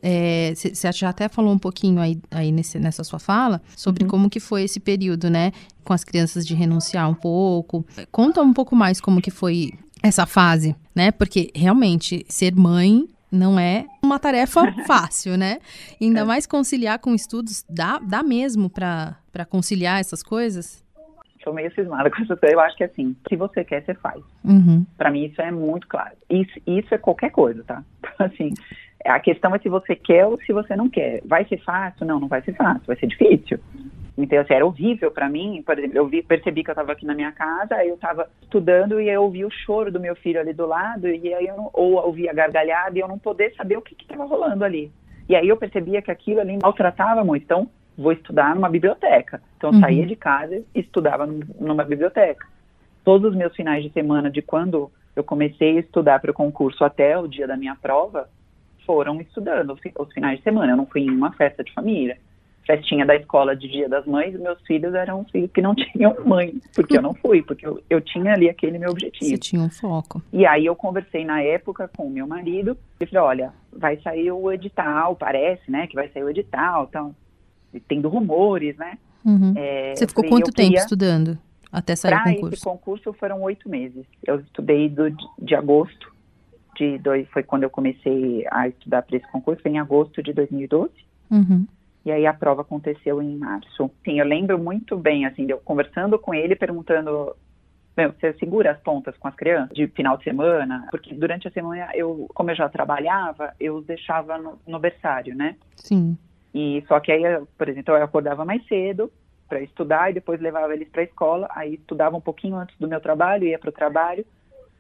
você 0.55 0.89
é, 0.89 0.93
já 0.93 1.09
até 1.09 1.29
falou 1.29 1.53
um 1.53 1.59
pouquinho 1.59 2.01
aí, 2.01 2.21
aí 2.31 2.53
nesse, 2.53 2.79
nessa 2.79 3.05
sua 3.05 3.19
fala 3.19 3.61
sobre 3.77 4.05
uhum. 4.05 4.11
como 4.11 4.31
que 4.31 4.41
foi 4.41 4.65
esse 4.65 4.81
período, 4.81 5.31
né? 5.31 5.53
Com 5.85 5.93
as 5.93 6.05
crianças 6.05 6.47
de 6.47 6.55
renunciar 6.55 7.09
um 7.09 7.15
pouco. 7.15 7.85
Conta 8.11 8.43
um 8.43 8.53
pouco 8.53 8.77
mais 8.77 9.01
como 9.01 9.21
que 9.21 9.31
foi 9.31 9.73
essa 10.03 10.27
fase, 10.27 10.75
né? 10.95 11.11
Porque 11.11 11.51
realmente 11.55 12.25
ser 12.29 12.55
mãe 12.55 13.07
não 13.31 13.59
é 13.59 13.87
uma 14.03 14.19
tarefa 14.19 14.73
fácil, 14.87 15.37
né? 15.37 15.59
Ainda 16.01 16.21
é. 16.21 16.25
mais 16.25 16.47
conciliar 16.47 16.99
com 16.99 17.15
estudos, 17.15 17.65
dá, 17.69 17.99
dá 17.99 18.23
mesmo 18.23 18.69
para 18.69 19.17
conciliar 19.49 20.01
essas 20.01 20.23
coisas? 20.23 20.80
Sou 21.43 21.53
meio 21.53 21.73
cismada 21.75 22.11
com 22.11 22.23
isso. 22.23 22.37
Eu 22.43 22.61
acho 22.61 22.77
que 22.77 22.85
assim, 22.85 23.17
se 23.29 23.37
você 23.37 23.65
quer, 23.65 23.85
você 23.85 23.95
faz. 23.95 24.23
Uhum. 24.45 24.85
Para 24.97 25.11
mim 25.11 25.25
isso 25.25 25.41
é 25.41 25.51
muito 25.51 25.87
claro. 25.89 26.15
Isso, 26.29 26.59
isso 26.67 26.95
é 26.95 26.99
qualquer 26.99 27.31
coisa, 27.31 27.63
tá? 27.65 27.83
Assim, 28.19 28.51
a 29.05 29.19
questão 29.19 29.55
é 29.55 29.59
se 29.59 29.69
você 29.69 29.97
quer 29.97 30.27
ou 30.27 30.39
se 30.43 30.53
você 30.53 30.77
não 30.77 30.89
quer. 30.89 31.23
Vai 31.25 31.47
ser 31.47 31.57
fácil? 31.59 32.07
Não, 32.07 32.21
não 32.21 32.29
vai 32.29 32.43
ser 32.43 32.53
fácil, 32.53 32.83
vai 32.87 32.97
ser 32.97 33.07
difícil. 33.07 33.59
Então, 34.19 34.39
assim, 34.39 34.53
era 34.53 34.67
horrível 34.67 35.11
para 35.11 35.29
mim. 35.29 35.63
Por 35.65 35.79
exemplo, 35.79 35.97
eu 35.97 36.07
vi, 36.07 36.23
percebi 36.23 36.63
que 36.63 36.71
eu 36.71 36.73
estava 36.73 36.93
aqui 36.93 37.07
na 37.07 37.15
minha 37.15 37.33
casa, 37.33 37.77
aí 37.77 37.89
eu 37.89 37.95
estava 37.95 38.29
estudando 38.43 39.01
e 39.01 39.09
eu 39.09 39.23
ouvi 39.23 39.45
o 39.45 39.51
choro 39.51 39.91
do 39.91 40.01
meu 40.01 40.15
filho 40.17 40.41
ali 40.41 40.53
do 40.53 40.67
lado, 40.67 41.09
e 41.09 41.33
aí 41.33 41.47
eu 41.47 41.57
não, 41.57 41.71
ou 41.73 41.95
ouvi 42.05 42.29
a 42.29 42.33
gargalhada 42.33 42.99
e 42.99 43.01
eu 43.01 43.09
não 43.09 43.19
poder 43.19 43.55
saber 43.55 43.79
o 43.79 43.83
que 43.83 43.97
estava 44.01 44.25
rolando 44.25 44.65
ali. 44.65 44.93
E 45.29 45.37
aí 45.37 45.49
eu 45.49 45.57
percebia 45.57 46.03
que 46.03 46.11
aquilo 46.11 46.41
ali 46.41 46.59
maltratava 46.61 47.25
muito. 47.25 47.45
Então, 47.45 47.71
vou 48.01 48.13
estudar 48.13 48.55
numa 48.55 48.69
biblioteca. 48.69 49.43
Então, 49.57 49.71
eu 49.71 49.75
uhum. 49.75 49.81
saía 49.81 50.07
de 50.07 50.17
casa 50.17 50.57
e 50.75 50.81
estudava 50.81 51.27
numa 51.27 51.85
biblioteca. 51.85 52.47
Todos 53.05 53.31
os 53.31 53.37
meus 53.37 53.55
finais 53.55 53.85
de 53.85 53.91
semana, 53.91 54.31
de 54.31 54.41
quando 54.41 54.91
eu 55.15 55.23
comecei 55.23 55.77
a 55.77 55.81
estudar 55.81 56.19
para 56.21 56.31
o 56.31 56.35
concurso 56.35 56.83
até 56.83 57.19
o 57.19 57.29
dia 57.29 57.47
da 57.47 57.57
minha 57.57 57.77
prova, 57.77 58.29
foram 58.87 59.21
estudando 59.21 59.77
os 59.99 60.13
finais 60.13 60.39
de 60.39 60.45
semana. 60.45 60.73
Eu 60.73 60.77
não 60.77 60.87
fui 60.87 61.03
em 61.03 61.11
uma 61.11 61.33
festa 61.33 61.63
de 61.63 61.73
família. 61.73 62.17
Festinha 62.67 63.05
da 63.05 63.17
escola 63.17 63.57
de 63.57 63.69
Dia 63.69 63.89
das 63.89 64.07
Mães, 64.07 64.39
meus 64.39 64.61
filhos 64.63 64.95
eram 64.95 65.25
filhos 65.25 65.51
que 65.51 65.61
não 65.61 65.75
tinham 65.75 66.15
mãe, 66.25 66.55
porque 66.75 66.97
eu 66.97 67.03
não 67.03 67.15
fui, 67.15 67.43
porque 67.43 67.67
eu, 67.67 67.83
eu 67.91 68.01
tinha 68.01 68.33
ali 68.33 68.49
aquele 68.49 68.79
meu 68.79 68.91
objetivo. 68.91 69.31
Você 69.31 69.39
tinha 69.39 69.63
um 69.63 69.71
foco. 69.71 70.23
E 70.33 70.47
aí 70.47 70.67
eu 70.67 70.77
conversei 70.77 71.25
na 71.25 71.43
época 71.43 71.91
com 71.97 72.07
o 72.07 72.11
meu 72.11 72.27
marido 72.29 72.77
e 73.01 73.07
falei, 73.07 73.25
olha, 73.25 73.53
vai 73.73 73.97
sair 74.03 74.31
o 74.31 74.53
edital, 74.53 75.17
parece, 75.17 75.69
né, 75.71 75.87
que 75.87 75.95
vai 75.95 76.09
sair 76.11 76.23
o 76.23 76.31
edital, 76.31 76.87
então 76.89 77.15
tendo 77.89 78.09
rumores, 78.09 78.77
né? 78.77 78.99
Uhum. 79.25 79.53
É, 79.57 79.95
Você 79.95 80.07
ficou 80.07 80.25
quanto 80.25 80.53
tempo 80.53 80.69
queria... 80.69 80.79
estudando 80.79 81.39
até 81.71 81.95
sair 81.95 82.15
o 82.15 82.25
concurso? 82.25 82.55
esse 82.55 82.65
concurso 82.65 83.13
foram 83.13 83.43
oito 83.43 83.69
meses. 83.69 84.05
Eu 84.27 84.41
estudei 84.41 84.89
do, 84.89 85.11
de 85.39 85.55
agosto 85.55 86.11
de 86.77 86.99
dois, 86.99 87.29
foi 87.29 87.43
quando 87.43 87.65
eu 87.65 87.71
comecei 87.71 88.47
a 88.51 88.69
estudar 88.69 89.03
para 89.03 89.17
esse 89.17 89.31
concurso, 89.31 89.63
foi 89.63 89.71
em 89.71 89.79
agosto 89.79 90.23
de 90.23 90.33
2012. 90.33 90.91
Uhum. 91.31 91.67
E 92.05 92.11
aí 92.11 92.27
a 92.27 92.33
prova 92.33 92.63
aconteceu 92.63 93.23
em 93.23 93.37
março. 93.37 93.91
Sim, 94.05 94.19
eu 94.19 94.27
lembro 94.27 94.59
muito 94.59 94.97
bem, 94.97 95.27
assim, 95.27 95.47
eu 95.49 95.59
conversando 95.59 96.19
com 96.19 96.33
ele, 96.33 96.57
perguntando 96.57 97.37
meu, 97.97 98.13
você 98.13 98.33
segura 98.35 98.71
as 98.71 98.81
pontas 98.81 99.17
com 99.19 99.29
as 99.29 99.35
crianças 99.35 99.77
de 99.77 99.87
final 99.89 100.17
de 100.17 100.25
semana? 100.25 100.87
Porque 100.91 101.15
durante 101.15 101.49
a 101.49 101.51
semana, 101.51 101.91
eu, 101.95 102.27
como 102.35 102.51
eu 102.51 102.55
já 102.55 102.69
trabalhava, 102.69 103.53
eu 103.61 103.77
os 103.77 103.85
deixava 103.85 104.39
no, 104.39 104.59
no 104.67 104.79
berçário, 104.79 105.35
né? 105.37 105.57
Sim. 105.77 106.17
E 106.55 106.85
só 106.89 106.99
que 107.01 107.13
aí, 107.13 107.23
por 107.57 107.69
exemplo, 107.69 107.95
eu 107.95 108.03
acordava 108.03 108.45
mais 108.45 108.65
cedo 108.67 109.11
para 109.49 109.61
estudar 109.61 110.11
e 110.11 110.15
depois 110.15 110.41
levava 110.41 110.73
eles 110.73 110.89
para 110.89 111.03
a 111.03 111.05
escola. 111.05 111.49
Aí 111.51 111.75
estudava 111.75 112.17
um 112.17 112.21
pouquinho 112.21 112.57
antes 112.57 112.77
do 112.79 112.89
meu 112.89 113.01
trabalho, 113.01 113.47
ia 113.47 113.59
para 113.59 113.71
o 113.71 113.73
trabalho. 113.73 114.25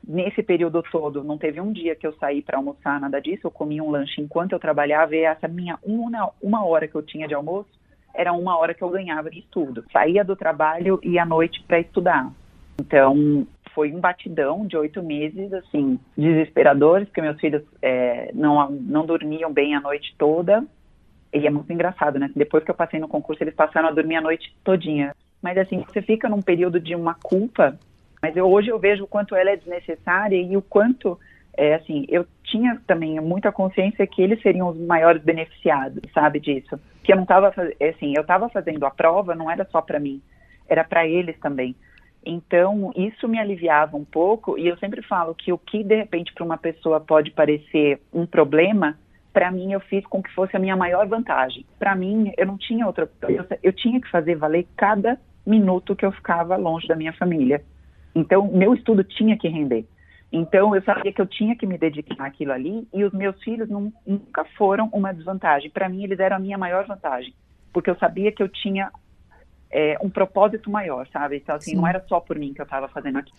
Nesse 0.06 0.42
período 0.42 0.82
todo, 0.90 1.22
não 1.22 1.36
teve 1.36 1.60
um 1.60 1.72
dia 1.72 1.94
que 1.94 2.06
eu 2.06 2.12
saí 2.14 2.40
para 2.40 2.56
almoçar, 2.56 3.00
nada 3.00 3.20
disso. 3.20 3.46
Eu 3.46 3.50
comia 3.50 3.82
um 3.82 3.90
lanche 3.90 4.20
enquanto 4.20 4.52
eu 4.52 4.58
trabalhava 4.58 5.14
e 5.14 5.24
essa 5.24 5.46
minha 5.46 5.78
uma, 5.82 6.30
uma 6.40 6.64
hora 6.64 6.88
que 6.88 6.94
eu 6.94 7.02
tinha 7.02 7.28
de 7.28 7.34
almoço 7.34 7.68
era 8.14 8.32
uma 8.32 8.56
hora 8.58 8.74
que 8.74 8.82
eu 8.82 8.88
ganhava 8.88 9.30
de 9.30 9.38
estudo. 9.40 9.84
Saía 9.92 10.24
do 10.24 10.34
trabalho 10.34 10.98
e 11.02 11.18
à 11.18 11.24
noite 11.24 11.62
para 11.62 11.80
estudar. 11.80 12.30
Então, 12.80 13.46
foi 13.74 13.92
um 13.92 14.00
batidão 14.00 14.66
de 14.66 14.76
oito 14.76 15.02
meses, 15.02 15.52
assim, 15.52 15.98
desesperadores, 16.16 17.06
porque 17.06 17.20
meus 17.20 17.38
filhos 17.38 17.62
é, 17.80 18.30
não, 18.34 18.70
não 18.70 19.06
dormiam 19.06 19.52
bem 19.52 19.74
a 19.74 19.80
noite 19.80 20.14
toda, 20.18 20.64
e 21.32 21.46
é 21.46 21.50
muito 21.50 21.72
engraçado, 21.72 22.18
né? 22.18 22.30
Depois 22.34 22.64
que 22.64 22.70
eu 22.70 22.74
passei 22.74 22.98
no 22.98 23.08
concurso, 23.08 23.42
eles 23.42 23.54
passaram 23.54 23.88
a 23.88 23.92
dormir 23.92 24.16
a 24.16 24.20
noite 24.20 24.54
todinha. 24.64 25.14
Mas 25.42 25.56
assim, 25.56 25.84
você 25.86 26.02
fica 26.02 26.28
num 26.28 26.42
período 26.42 26.80
de 26.80 26.94
uma 26.94 27.14
culpa, 27.14 27.78
mas 28.20 28.36
eu, 28.36 28.50
hoje 28.50 28.68
eu 28.68 28.78
vejo 28.78 29.04
o 29.04 29.08
quanto 29.08 29.34
ela 29.34 29.50
é 29.50 29.56
desnecessária 29.56 30.36
e 30.36 30.56
o 30.56 30.62
quanto, 30.62 31.18
é, 31.56 31.74
assim, 31.74 32.04
eu 32.08 32.26
tinha 32.44 32.80
também 32.86 33.18
muita 33.20 33.50
consciência 33.50 34.06
que 34.06 34.20
eles 34.20 34.42
seriam 34.42 34.68
os 34.68 34.78
maiores 34.78 35.22
beneficiados, 35.22 36.02
sabe 36.12 36.40
disso? 36.40 36.78
Que 37.02 37.12
eu 37.12 37.16
não 37.16 37.22
estava, 37.22 37.48
assim, 37.48 38.12
eu 38.14 38.22
estava 38.22 38.48
fazendo 38.48 38.84
a 38.84 38.90
prova, 38.90 39.34
não 39.34 39.50
era 39.50 39.64
só 39.70 39.80
para 39.80 39.98
mim, 39.98 40.20
era 40.68 40.84
para 40.84 41.06
eles 41.06 41.38
também. 41.38 41.74
Então, 42.24 42.92
isso 42.94 43.26
me 43.26 43.38
aliviava 43.38 43.96
um 43.96 44.04
pouco, 44.04 44.58
e 44.58 44.68
eu 44.68 44.76
sempre 44.76 45.00
falo 45.00 45.34
que 45.34 45.52
o 45.52 45.58
que 45.58 45.82
de 45.82 45.96
repente 45.96 46.34
para 46.34 46.44
uma 46.44 46.58
pessoa 46.58 47.00
pode 47.00 47.30
parecer 47.30 48.00
um 48.12 48.26
problema, 48.26 48.98
para 49.32 49.50
mim 49.50 49.72
eu 49.72 49.80
fiz 49.80 50.04
com 50.06 50.22
que 50.22 50.32
fosse 50.34 50.56
a 50.56 50.60
minha 50.60 50.76
maior 50.76 51.06
vantagem. 51.06 51.64
Para 51.78 51.94
mim, 51.94 52.32
eu 52.36 52.46
não 52.46 52.58
tinha 52.58 52.86
outra, 52.86 53.10
eu, 53.22 53.46
eu 53.62 53.72
tinha 53.72 54.00
que 54.00 54.10
fazer 54.10 54.34
valer 54.34 54.66
cada 54.76 55.18
minuto 55.46 55.96
que 55.96 56.04
eu 56.04 56.12
ficava 56.12 56.56
longe 56.56 56.86
da 56.86 56.96
minha 56.96 57.12
família. 57.12 57.62
Então, 58.14 58.50
meu 58.52 58.74
estudo 58.74 59.04
tinha 59.04 59.36
que 59.38 59.48
render. 59.48 59.86
Então, 60.32 60.74
eu 60.74 60.82
sabia 60.82 61.12
que 61.12 61.20
eu 61.20 61.26
tinha 61.26 61.56
que 61.56 61.66
me 61.66 61.76
dedicar 61.76 62.24
àquilo 62.26 62.52
ali 62.52 62.86
e 62.92 63.04
os 63.04 63.12
meus 63.12 63.40
filhos 63.42 63.68
não, 63.68 63.92
nunca 64.06 64.44
foram 64.56 64.88
uma 64.92 65.12
desvantagem. 65.12 65.70
Para 65.70 65.88
mim, 65.88 66.04
eles 66.04 66.20
eram 66.20 66.36
a 66.36 66.40
minha 66.40 66.58
maior 66.58 66.86
vantagem, 66.86 67.34
porque 67.72 67.90
eu 67.90 67.96
sabia 67.96 68.30
que 68.30 68.42
eu 68.42 68.48
tinha 68.48 68.90
é, 69.70 69.96
um 70.00 70.10
propósito 70.10 70.70
maior, 70.70 71.06
sabe? 71.12 71.36
Então, 71.36 71.56
assim, 71.56 71.72
Sim. 71.72 71.76
não 71.76 71.86
era 71.86 72.04
só 72.08 72.20
por 72.20 72.38
mim 72.38 72.52
que 72.52 72.60
eu 72.60 72.64
estava 72.64 72.88
fazendo 72.88 73.18
aquilo. 73.18 73.36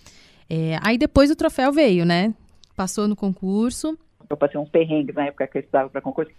É, 0.50 0.78
aí 0.82 0.98
depois 0.98 1.32
o 1.32 1.36
troféu 1.36 1.72
veio, 1.72 2.06
né? 2.06 2.34
Passou 2.76 3.08
no 3.08 3.16
concurso. 3.16 3.98
Eu 4.34 4.38
passei 4.38 4.60
uns 4.60 4.70
perrengues 4.70 5.16
na 5.16 5.26
época 5.26 5.48
que 5.48 5.58
eu 5.58 5.62
estudava 5.62 5.90
para 5.90 6.02
concurso. 6.02 6.32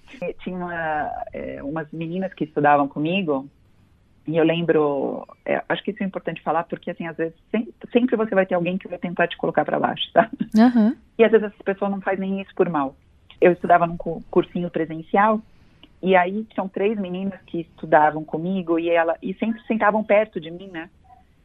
Tinha 0.43 0.57
uma, 0.57 1.11
é, 1.33 1.63
umas 1.63 1.91
meninas 1.93 2.33
que 2.35 2.45
estudavam 2.45 2.89
comigo 2.89 3.49
e 4.27 4.37
eu 4.37 4.45
lembro, 4.45 5.27
é, 5.45 5.63
acho 5.69 5.83
que 5.83 5.91
isso 5.91 6.03
é 6.03 6.07
importante 6.07 6.43
falar, 6.43 6.65
porque 6.65 6.91
assim, 6.91 7.07
às 7.07 7.17
vezes 7.17 7.35
sempre, 7.51 7.75
sempre 7.93 8.17
você 8.17 8.35
vai 8.35 8.47
ter 8.47 8.55
alguém 8.55 8.79
que 8.79 8.87
vai 8.87 8.99
tentar 8.99 9.27
te 9.27 9.37
colocar 9.37 9.65
para 9.65 9.81
baixo, 9.81 10.05
tá? 10.13 10.31
Uhum. 10.55 10.97
E 11.19 11.25
às 11.25 11.31
vezes 11.33 11.49
essa 11.49 11.65
pessoa 11.65 11.91
não 11.91 12.01
faz 12.01 12.19
nem 12.19 12.41
isso 12.41 12.55
por 12.55 12.69
mal. 12.69 12.95
Eu 13.41 13.53
estudava 13.53 13.87
num 13.87 13.97
cursinho 13.97 14.71
presencial 14.71 15.41
e 16.01 16.15
aí 16.15 16.45
tinham 16.45 16.69
três 16.69 16.97
meninas 16.99 17.41
que 17.47 17.63
estudavam 17.63 18.25
comigo 18.25 18.79
e 18.79 18.89
ela 18.89 19.17
e 19.21 19.35
sempre 19.35 19.61
sentavam 19.67 20.05
perto 20.05 20.41
de 20.41 20.51
mim, 20.51 20.69
né? 20.69 20.89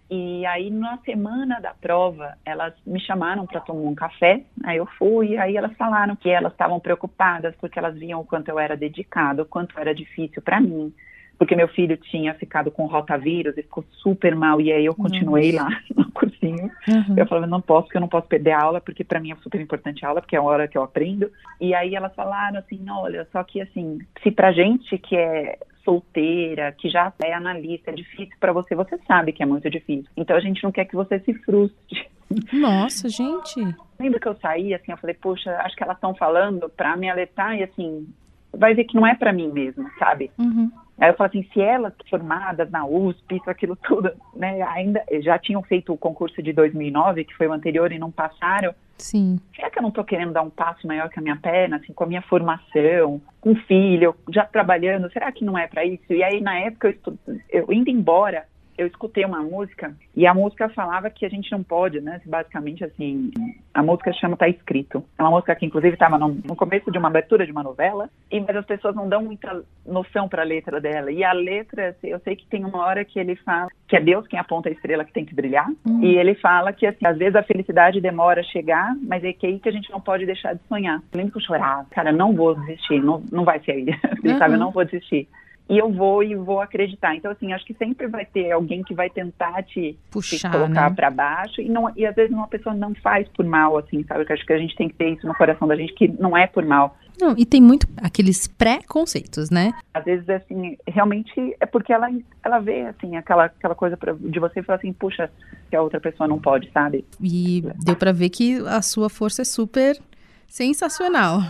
E 0.10 0.46
aí 0.46 0.70
na 0.70 0.98
semana 1.00 1.60
da 1.60 1.74
prova 1.74 2.38
elas 2.46 2.74
me 2.86 3.00
chamaram 3.00 3.46
para 3.46 3.60
tomar 3.62 3.90
um 3.90 3.96
café. 3.96 4.44
Aí 4.64 4.78
eu 4.78 4.86
fui, 4.98 5.30
e 5.30 5.38
aí 5.38 5.58
elas 5.58 5.76
falaram 5.76 6.16
que 6.16 6.30
elas 6.30 6.52
estavam 6.52 6.80
preocupadas 6.80 7.56
porque 7.60 7.78
elas 7.78 7.98
viam 7.98 8.22
o 8.22 8.26
quanto 8.26 8.50
eu 8.50 8.60
era 8.60 8.78
dedicado, 8.78 9.42
o 9.42 9.46
quanto 9.46 9.78
era 9.80 9.94
difícil 9.94 10.42
para 10.42 10.62
mim 10.62 10.94
porque 11.38 11.56
meu 11.56 11.68
filho 11.68 11.96
tinha 11.98 12.34
ficado 12.34 12.72
com 12.72 12.88
rotavírus 12.88 13.58
e 13.58 13.62
ficou 13.62 13.86
super 14.02 14.36
mal, 14.36 14.60
e 14.60 14.72
aí 14.72 14.86
eu 14.86 14.96
continuei 14.96 15.52
Nossa. 15.52 15.70
lá 15.70 15.80
no 15.96 16.12
cursinho. 16.12 16.72
Uhum. 16.88 17.16
Eu 17.16 17.28
falava, 17.28 17.46
não 17.46 17.62
posso, 17.62 17.84
porque 17.84 17.98
eu 17.98 18.02
não 18.02 18.08
posso 18.08 18.28
perder 18.28 18.52
a 18.52 18.62
aula, 18.62 18.82
porque 18.82 19.04
para 19.04 19.20
mim 19.20 19.32
é 19.32 19.36
super 19.38 19.62
importante 19.62 20.04
a 20.04 20.10
aula, 20.10 20.22
porque 20.22 20.36
é 20.36 20.40
a 20.40 20.44
hora 20.44 20.68
que 20.68 20.78
eu 20.78 20.84
aprendo. 20.84 21.32
E 21.62 21.74
aí 21.76 21.96
elas 21.96 22.14
falaram 22.16 22.58
assim, 22.58 22.84
olha, 22.90 23.28
só 23.32 23.44
que 23.44 23.62
assim, 23.62 24.00
se 24.24 24.32
pra 24.32 24.52
gente 24.52 24.98
que 24.98 25.16
é 25.16 25.60
solteira, 25.88 26.74
que 26.74 26.90
já 26.90 27.14
é 27.24 27.34
analista, 27.34 27.92
é 27.92 27.94
difícil 27.94 28.36
para 28.42 28.52
você, 28.52 28.76
você 28.76 28.98
sabe 29.08 29.32
que 29.32 29.42
é 29.42 29.46
muito 29.46 29.70
difícil. 29.70 30.12
Então 30.18 30.36
a 30.36 30.42
gente 30.42 30.62
não 30.62 30.72
quer 30.72 30.84
que 30.84 30.96
você 30.96 31.18
se 31.22 31.34
frustre. 31.34 32.10
Nossa, 32.52 33.08
gente. 33.08 33.64
Lembra 33.98 34.20
que 34.20 34.28
eu 34.28 34.36
saí, 34.36 34.74
assim, 34.74 34.92
eu 34.92 34.98
falei, 34.98 35.16
poxa, 35.16 35.50
acho 35.62 35.78
que 35.78 35.84
elas 35.84 35.96
estão 35.96 36.14
falando 36.14 36.70
para 36.70 36.98
me 36.98 37.10
alertar 37.10 37.58
e 37.58 37.64
assim, 37.64 38.06
vai 38.54 38.74
ver 38.74 38.84
que 38.84 38.98
não 38.98 39.08
é 39.08 39.16
para 39.16 39.32
mim 39.32 39.50
mesmo, 39.50 39.90
sabe? 39.98 40.30
Uhum. 40.38 40.70
Aí 41.00 41.10
eu 41.10 41.16
falo 41.16 41.30
assim, 41.30 41.48
se 41.54 41.62
elas 41.62 41.94
formadas 42.10 42.70
na 42.72 42.86
USP, 42.86 43.36
isso, 43.36 43.50
aquilo 43.50 43.76
tudo, 43.76 44.12
né, 44.36 44.62
ainda 44.64 45.04
já 45.22 45.38
tinham 45.38 45.62
feito 45.62 45.94
o 45.94 45.98
concurso 45.98 46.42
de 46.42 46.52
2009, 46.52 47.26
que 47.26 47.36
foi 47.36 47.48
o 47.48 47.54
anterior, 47.54 47.92
e 47.92 48.00
não 48.00 48.12
passaram. 48.12 48.74
Sim. 48.98 49.40
Será 49.56 49.70
que 49.70 49.78
eu 49.78 49.84
não 49.84 49.90
estou 49.90 50.04
querendo 50.04 50.34
dar 50.34 50.42
um 50.42 50.50
passo 50.50 50.88
maior 50.88 51.08
que 51.10 51.20
a 51.20 51.22
minha 51.22 51.36
perna, 51.36 51.78
assim, 51.78 51.94
com 51.94 52.04
a 52.04 52.08
minha 52.08 52.22
formação, 52.24 53.22
com 53.40 53.56
filho, 53.56 54.16
já 54.30 54.44
trabalhando? 54.44 55.12
Será 55.12 55.32
que 55.32 55.46
não 55.46 55.56
é 55.56 55.68
para 55.68 55.86
isso? 55.86 56.12
E 56.12 56.24
aí, 56.24 56.42
na 56.42 56.58
época, 56.58 56.88
eu, 56.88 56.92
estu... 56.92 57.20
eu 57.50 57.72
indo 57.72 57.92
embora, 57.92 58.46
eu 58.78 58.86
escutei 58.86 59.26
uma 59.26 59.42
música 59.42 59.96
e 60.16 60.28
a 60.28 60.34
música 60.34 60.70
falava 60.70 61.10
que 61.10 61.26
a 61.26 61.30
gente 61.30 61.52
não 61.52 61.64
pode, 61.64 62.00
né? 62.00 62.22
Basicamente, 62.26 62.84
assim, 62.84 63.32
a 63.74 63.82
música 63.82 64.14
chama 64.14 64.38
Tá 64.38 64.48
Escrito. 64.48 65.04
É 65.18 65.24
uma 65.24 65.32
música 65.32 65.56
que, 65.56 65.66
inclusive, 65.66 65.94
estava 65.94 66.18
no, 66.18 66.30
no, 66.30 66.56
começo 66.56 66.92
de 66.92 66.98
uma 66.98 67.08
abertura 67.08 67.46
de 67.46 67.52
uma 67.52 67.64
novela, 67.64 68.10
e 68.32 68.40
mas 68.40 68.56
as 68.56 68.66
pessoas 68.66 68.96
não 68.96 69.10
dão 69.10 69.24
muita 69.24 69.64
noção 69.86 70.30
para 70.30 70.44
a 70.44 70.46
letra 70.46 70.80
dela. 70.80 71.12
E 71.12 71.24
a 71.24 71.34
letra, 71.34 71.90
assim, 71.90 72.08
eu 72.08 72.20
sei 72.20 72.36
que 72.36 72.46
tem 72.46 72.64
uma 72.64 72.86
hora 72.86 73.04
que 73.04 73.20
ele 73.20 73.36
fala 73.38 73.68
que 73.88 73.96
é 73.96 74.02
Deus 74.02 74.28
quem 74.28 74.38
aponta 74.38 74.70
a 74.70 74.72
estrela 74.72 75.06
que 75.06 75.14
tem 75.14 75.26
que 75.26 75.34
brilhar, 75.34 75.68
hum. 75.86 76.04
e 76.04 76.18
ele 76.18 76.36
fala 76.36 76.74
que, 76.74 76.86
assim, 76.86 77.06
às 77.06 77.18
vezes 77.18 77.36
a 77.36 77.44
felicidade 77.44 78.02
demora 78.02 78.42
a 78.42 78.44
chegar, 78.44 78.96
mas 79.02 79.24
é 79.24 79.34
que 79.34 79.48
aí 79.48 79.60
que 79.60 79.70
a 79.70 79.72
gente 79.72 79.90
não 79.90 80.02
pode 80.02 80.26
deixar 80.26 80.54
de 80.54 80.62
sonhar. 80.68 81.02
Eu 81.12 81.18
lembro 81.18 81.32
que 81.32 81.38
eu 81.38 81.44
chorava, 81.44 81.88
cara, 81.90 82.12
não 82.12 82.34
vou 82.34 82.54
desistir, 82.54 83.02
não, 83.02 83.24
não 83.32 83.44
vai 83.44 83.60
ser 83.62 83.72
aí, 83.72 83.86
uhum. 84.24 84.38
sabe? 84.38 84.54
Eu 84.54 84.60
não 84.60 84.72
vou 84.72 84.86
desistir 84.86 85.28
e 85.70 85.78
eu 85.78 85.92
vou 85.92 86.24
e 86.24 86.36
vou 86.36 86.62
acreditar. 86.62 87.16
Então, 87.16 87.32
assim, 87.32 87.52
acho 87.52 87.66
que 87.66 87.74
sempre 87.74 88.08
vai 88.08 88.26
ter 88.26 88.52
alguém 88.52 88.84
que 88.84 88.94
vai 88.94 89.10
tentar 89.10 89.64
te, 89.64 89.98
Puxar, 90.10 90.38
te 90.38 90.58
colocar 90.58 90.90
né? 90.90 90.96
para 90.96 91.10
baixo 91.10 91.62
e, 91.62 91.68
não, 91.68 91.92
e 91.96 92.06
às 92.06 92.16
vezes 92.16 92.32
uma 92.32 92.48
pessoa 92.48 92.74
não 92.74 92.96
faz 92.96 93.28
por 93.30 93.46
mal, 93.46 93.78
assim, 93.78 94.04
sabe? 94.04 94.26
Que 94.26 94.34
acho 94.34 94.46
que 94.46 94.54
a 94.54 94.58
gente 94.58 94.76
tem 94.76 94.88
que 94.88 94.96
ter 94.96 95.10
isso 95.10 95.28
no 95.28 95.36
coração 95.36 95.68
da 95.68 95.76
gente, 95.76 95.94
que 95.94 96.08
não 96.08 96.38
é 96.38 96.48
por 96.48 96.66
mal. 96.66 96.98
Não, 97.20 97.34
e 97.36 97.46
tem 97.46 97.60
muito 97.60 97.88
aqueles 97.98 98.48
pré-conceitos, 98.48 99.50
né? 99.50 99.74
Às 99.94 100.06
vezes, 100.06 100.30
assim, 100.30 100.78
realmente 100.88 101.34
é 101.60 101.66
porque 101.66 101.92
ela, 101.92 102.10
ela 102.44 102.60
vê, 102.60 102.84
assim, 102.84 103.18
aquela, 103.18 103.46
aquela 103.46 103.76
coisa 103.76 103.98
pra, 103.98 104.14
de 104.14 104.40
você 104.40 104.62
falar 104.62 104.78
assim, 104.78 104.94
puxa, 104.94 105.30
que 105.70 105.76
a 105.76 105.82
outra 105.82 106.00
pessoa 106.00 106.28
não 106.28 106.40
pode, 106.40 106.72
sabe? 106.72 107.04
E 107.22 107.64
deu 107.84 107.96
para 107.96 108.14
ver 108.14 108.30
que 108.30 108.60
a 108.68 108.82
sua 108.82 109.10
força 109.10 109.42
é 109.42 109.46
super 109.46 110.00
sensacional. 110.48 111.42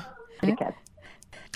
Obrigada. 0.42 0.72
É? 0.72 0.88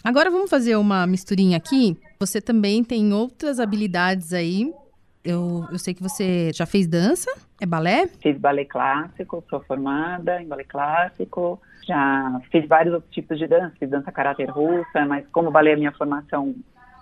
Agora 0.04 0.30
vamos 0.30 0.50
fazer 0.50 0.76
uma 0.76 1.08
misturinha 1.08 1.58
aqui. 1.58 1.98
Você 2.22 2.40
também 2.40 2.84
tem 2.84 3.12
outras 3.14 3.60
habilidades 3.60 4.32
aí. 4.32 4.72
Eu, 5.26 5.66
eu 5.72 5.80
sei 5.80 5.92
que 5.92 6.04
você 6.04 6.52
já 6.54 6.68
fez 6.68 6.86
dança, 6.86 7.32
é 7.60 7.66
balé? 7.66 8.06
Fiz 8.22 8.38
balé 8.38 8.64
clássico, 8.64 9.44
sou 9.50 9.60
formada 9.62 10.40
em 10.40 10.48
balé 10.48 10.64
clássico. 10.64 11.60
Já 11.84 12.40
fiz 12.52 12.68
vários 12.68 12.94
outros 12.94 13.12
tipos 13.12 13.40
de 13.40 13.48
dança, 13.48 13.74
fiz 13.80 13.90
dança 13.90 14.12
caráter 14.12 14.52
russa, 14.52 15.04
mas 15.08 15.26
como 15.32 15.50
balé 15.50 15.72
é 15.72 15.74
a 15.74 15.78
minha 15.78 15.92
formação 15.94 16.54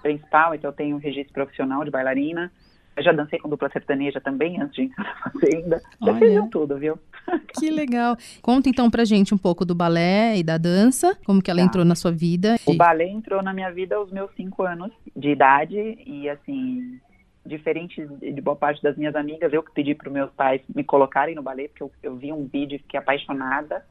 principal, 0.02 0.56
então 0.56 0.70
eu 0.70 0.74
tenho 0.74 0.96
um 0.96 1.00
registro 1.00 1.34
profissional 1.34 1.84
de 1.84 1.92
bailarina. 1.92 2.50
Eu 2.96 3.04
já 3.04 3.12
dancei 3.12 3.40
com 3.40 3.48
dupla 3.48 3.70
sertaneja 3.70 4.20
também, 4.20 4.62
antes 4.62 4.76
de 4.76 4.82
entrar 4.84 5.16
na 5.26 5.32
fazenda. 5.32 5.82
Já 6.04 6.16
fiz 6.16 6.50
tudo, 6.50 6.78
viu? 6.78 7.00
Que 7.60 7.70
legal. 7.70 8.18
Conta 8.42 8.70
então 8.70 8.90
pra 8.90 9.06
gente 9.06 9.36
um 9.36 9.38
pouco 9.38 9.64
do 9.64 9.76
balé 9.76 10.38
e 10.38 10.44
da 10.44 10.58
dança, 10.58 11.16
como 11.26 11.42
que 11.42 11.52
ela 11.52 11.60
tá. 11.60 11.66
entrou 11.66 11.86
na 11.86 11.94
sua 11.94 12.12
vida. 12.12 12.56
O 12.66 12.76
balé 12.76 13.08
entrou 13.08 13.44
na 13.44 13.54
minha 13.54 13.72
vida 13.72 13.96
aos 13.96 14.12
meus 14.12 14.32
cinco 14.36 14.64
anos 14.64 14.92
de 15.16 15.30
idade 15.30 15.78
e, 16.08 16.28
assim, 16.28 17.00
diferente 17.46 18.06
de 18.06 18.42
boa 18.42 18.56
parte 18.56 18.82
das 18.82 18.98
minhas 18.98 19.16
amigas, 19.16 19.52
eu 19.54 19.64
que 19.64 19.72
pedi 19.72 19.94
para 19.94 20.08
os 20.08 20.14
meus 20.14 20.32
pais 20.32 20.62
me 20.74 20.84
colocarem 20.84 21.36
no 21.36 21.44
balé, 21.44 21.68
porque 21.68 21.84
eu, 21.84 21.92
eu 22.02 22.16
vi 22.16 22.34
um 22.34 22.46
vídeo 22.46 22.76
e 22.76 22.80
fiquei 22.80 23.00
apaixonada. 23.00 23.86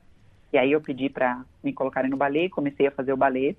E 0.53 0.59
aí 0.59 0.73
eu 0.73 0.81
pedi 0.81 1.09
para 1.09 1.45
me 1.63 1.73
colocarem 1.73 2.11
no 2.11 2.17
balé 2.17 2.45
e 2.45 2.51
comecei 2.51 2.87
a 2.87 2.91
fazer 2.91 3.13
o 3.13 3.17
balé. 3.17 3.55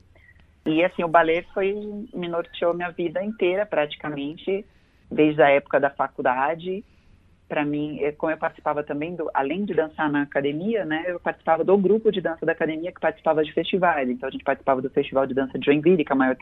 E 0.66 0.84
assim, 0.84 1.04
o 1.04 1.08
balé 1.08 1.44
foi 1.54 1.74
me 2.14 2.28
norteou 2.28 2.74
minha 2.74 2.90
vida 2.92 3.24
inteira 3.24 3.66
praticamente 3.66 4.66
desde 5.12 5.42
a 5.42 5.50
época 5.50 5.80
da 5.80 5.90
faculdade. 5.90 6.84
Para 7.48 7.66
mim, 7.66 8.00
é, 8.02 8.12
como 8.12 8.32
eu 8.32 8.38
participava 8.38 8.84
também, 8.84 9.16
do, 9.16 9.30
além 9.34 9.66
de 9.66 9.74
dançar 9.74 10.10
na 10.12 10.22
academia, 10.22 10.86
né, 10.86 11.06
eu 11.08 11.20
participava 11.20 11.64
do 11.64 11.76
grupo 11.78 12.12
de 12.12 12.22
dança 12.22 12.46
da 12.46 12.52
academia 12.52 12.92
que 12.92 13.00
participava 13.00 13.44
de 13.44 13.52
festivais. 13.52 14.08
Então, 14.08 14.30
a 14.30 14.32
gente 14.32 14.44
participava 14.44 14.82
do 14.82 14.90
Festival 14.90 15.26
de 15.26 15.34
Dança 15.34 15.58
de 15.58 15.66
Joinville, 15.66 16.06
que 16.06 16.12
é 16.12 16.16
o 16.16 16.18
maior 16.18 16.38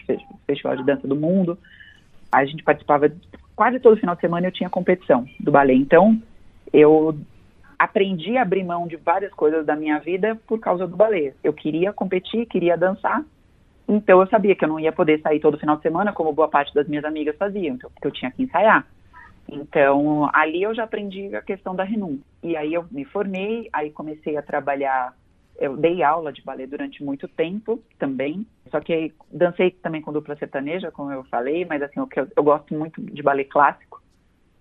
festival 0.45 0.75
de 0.75 0.83
dança 0.83 1.07
do 1.07 1.15
mundo. 1.15 1.57
A 2.29 2.43
gente 2.43 2.61
participava, 2.61 3.09
quase 3.55 3.79
todo 3.79 3.97
final 3.97 4.15
de 4.15 4.21
semana 4.21 4.47
eu 4.47 4.51
tinha 4.51 4.69
competição 4.69 5.25
do 5.39 5.49
balé. 5.49 5.73
Então, 5.73 6.21
eu 6.73 7.17
aprendi 7.79 8.37
a 8.37 8.41
abrir 8.41 8.63
mão 8.63 8.87
de 8.87 8.97
várias 8.97 9.31
coisas 9.31 9.65
da 9.65 9.75
minha 9.75 9.99
vida 9.99 10.35
por 10.47 10.59
causa 10.59 10.85
do 10.85 10.97
balé. 10.97 11.33
Eu 11.41 11.53
queria 11.53 11.93
competir, 11.93 12.45
queria 12.47 12.75
dançar, 12.75 13.23
então 13.87 14.19
eu 14.19 14.27
sabia 14.27 14.55
que 14.55 14.65
eu 14.65 14.69
não 14.69 14.79
ia 14.79 14.91
poder 14.91 15.21
sair 15.21 15.39
todo 15.39 15.57
final 15.57 15.77
de 15.77 15.83
semana, 15.83 16.11
como 16.11 16.33
boa 16.33 16.47
parte 16.47 16.73
das 16.73 16.87
minhas 16.87 17.05
amigas 17.05 17.37
faziam, 17.37 17.75
então, 17.75 17.89
porque 17.89 18.07
eu 18.07 18.11
tinha 18.11 18.31
que 18.31 18.43
ensaiar. 18.43 18.85
Então 19.49 20.29
ali 20.33 20.61
eu 20.63 20.75
já 20.75 20.83
aprendi 20.83 21.33
a 21.35 21.41
questão 21.41 21.75
da 21.75 21.83
renúncia. 21.83 22.25
E 22.43 22.57
aí 22.57 22.73
eu 22.73 22.85
me 22.91 23.05
formei, 23.05 23.69
aí 23.71 23.89
comecei 23.91 24.35
a 24.35 24.41
trabalhar. 24.41 25.15
Eu 25.57 25.75
dei 25.75 26.03
aula 26.03 26.31
de 26.31 26.43
balé 26.43 26.67
durante 26.67 27.03
muito 27.03 27.27
tempo 27.27 27.81
também, 27.97 28.45
só 28.69 28.79
que 28.79 29.11
dancei 29.31 29.71
também 29.71 30.01
com 30.01 30.13
dupla 30.13 30.35
sertaneja, 30.35 30.91
como 30.91 31.11
eu 31.11 31.23
falei, 31.23 31.65
mas 31.65 31.81
assim, 31.81 31.99
eu, 31.99 32.07
eu 32.35 32.43
gosto 32.43 32.75
muito 32.75 33.01
de 33.01 33.23
balé 33.23 33.43
clássico, 33.43 33.99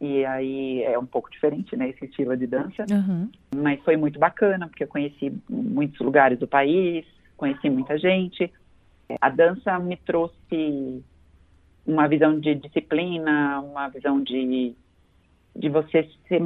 e 0.00 0.24
aí 0.24 0.82
é 0.82 0.98
um 0.98 1.04
pouco 1.04 1.30
diferente, 1.30 1.76
né, 1.76 1.90
esse 1.90 2.06
estilo 2.06 2.34
de 2.34 2.46
dança. 2.46 2.86
Uhum. 2.90 3.30
Mas 3.54 3.82
foi 3.82 3.96
muito 3.96 4.18
bacana, 4.18 4.68
porque 4.68 4.84
eu 4.84 4.88
conheci 4.88 5.32
muitos 5.50 6.00
lugares 6.00 6.38
do 6.38 6.46
país, 6.46 7.04
conheci 7.36 7.68
muita 7.68 7.98
gente, 7.98 8.50
a 9.20 9.28
dança 9.28 9.78
me 9.78 9.96
trouxe 9.96 11.02
uma 11.86 12.08
visão 12.08 12.38
de 12.38 12.54
disciplina, 12.54 13.60
uma 13.60 13.88
visão 13.88 14.20
de, 14.22 14.74
de 15.54 15.68
você 15.68 16.08
ser 16.28 16.42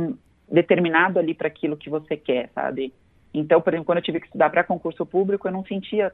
determinado 0.51 1.19
ali 1.19 1.35
para 1.35 1.49
aquilo 1.49 1.77
que 1.77 1.89
você 1.89 2.17
quer, 2.17 2.51
sabe? 2.55 2.93
Então, 3.33 3.61
por 3.61 3.73
exemplo, 3.73 3.87
quando 3.87 3.99
eu 3.99 4.05
tive 4.05 4.21
que 4.21 4.27
estudar 4.27 4.51
para 4.51 4.65
concurso 4.65 5.07
público, 5.07 5.47
eu 5.47 5.53
não 5.53 5.65
sentia 5.65 6.13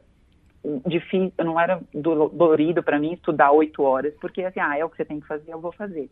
difícil, 0.86 1.32
não 1.38 1.58
era 1.58 1.80
dolorido 1.94 2.82
para 2.82 2.98
mim 2.98 3.14
estudar 3.14 3.52
oito 3.52 3.82
horas, 3.82 4.14
porque 4.20 4.42
assim, 4.42 4.60
ah, 4.60 4.76
é 4.76 4.84
o 4.84 4.90
que 4.90 4.96
você 4.96 5.04
tem 5.04 5.20
que 5.20 5.26
fazer, 5.26 5.52
eu 5.52 5.60
vou 5.60 5.72
fazer. 5.72 6.10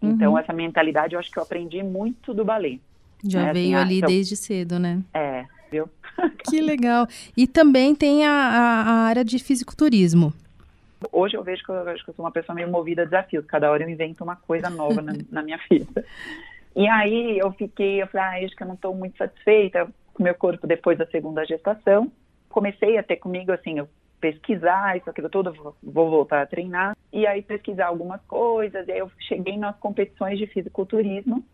Uhum. 0.00 0.10
Então, 0.10 0.38
essa 0.38 0.52
mentalidade 0.52 1.14
eu 1.14 1.20
acho 1.20 1.30
que 1.30 1.38
eu 1.38 1.42
aprendi 1.42 1.82
muito 1.82 2.32
do 2.32 2.44
balé. 2.44 2.78
Já 3.26 3.44
né? 3.44 3.52
veio 3.52 3.76
assim, 3.76 3.84
ali 3.84 3.94
ah, 3.94 3.98
então, 3.98 4.08
desde 4.08 4.36
cedo, 4.36 4.78
né? 4.78 5.02
É, 5.12 5.46
viu? 5.74 5.90
que 6.48 6.60
legal. 6.60 7.06
E 7.36 7.46
também 7.46 7.94
tem 7.94 8.24
a, 8.24 8.30
a, 8.30 8.82
a 8.82 8.92
área 9.06 9.24
de 9.24 9.38
fisiculturismo. 9.38 10.32
Hoje 11.12 11.36
eu 11.36 11.42
vejo 11.42 11.62
que 11.64 11.70
eu, 11.70 11.84
que 11.84 12.10
eu 12.10 12.14
sou 12.14 12.24
uma 12.24 12.30
pessoa 12.30 12.54
meio 12.54 12.68
movida 12.68 13.02
a 13.02 13.04
desafios. 13.04 13.44
Cada 13.44 13.70
hora 13.70 13.82
eu 13.82 13.88
invento 13.88 14.22
uma 14.22 14.36
coisa 14.36 14.70
nova 14.70 15.02
na, 15.02 15.12
na, 15.30 15.42
minha 15.42 15.58
vida. 15.70 16.04
E 16.74 16.88
aí 16.88 17.38
eu 17.38 17.52
fiquei, 17.52 18.00
eu 18.00 18.06
falei, 18.06 18.42
ah, 18.42 18.46
acho 18.46 18.56
que 18.56 18.62
eu 18.62 18.68
não 18.68 18.74
estou 18.74 18.94
muito 18.94 19.16
satisfeita 19.16 19.86
com 20.12 20.22
o 20.22 20.24
meu 20.24 20.34
corpo 20.34 20.66
depois 20.66 20.96
da 20.96 21.06
segunda 21.06 21.44
gestação. 21.44 22.10
Comecei 22.48 22.96
a 22.96 23.02
ter 23.02 23.16
comigo, 23.16 23.50
assim, 23.52 23.78
eu 23.78 23.88
pesquisar 24.20 24.96
isso, 24.96 25.10
aquilo 25.10 25.28
tudo, 25.28 25.52
vou 25.82 26.10
voltar 26.10 26.42
a 26.42 26.46
treinar. 26.46 26.96
E 27.12 27.26
aí 27.26 27.42
pesquisar 27.42 27.86
algumas 27.86 28.22
coisas, 28.22 28.86
e 28.88 28.92
aí 28.92 28.98
eu 28.98 29.10
cheguei 29.28 29.56
nas 29.58 29.76
competições 29.76 30.38
de 30.38 30.46
fisiculturismo. 30.46 31.44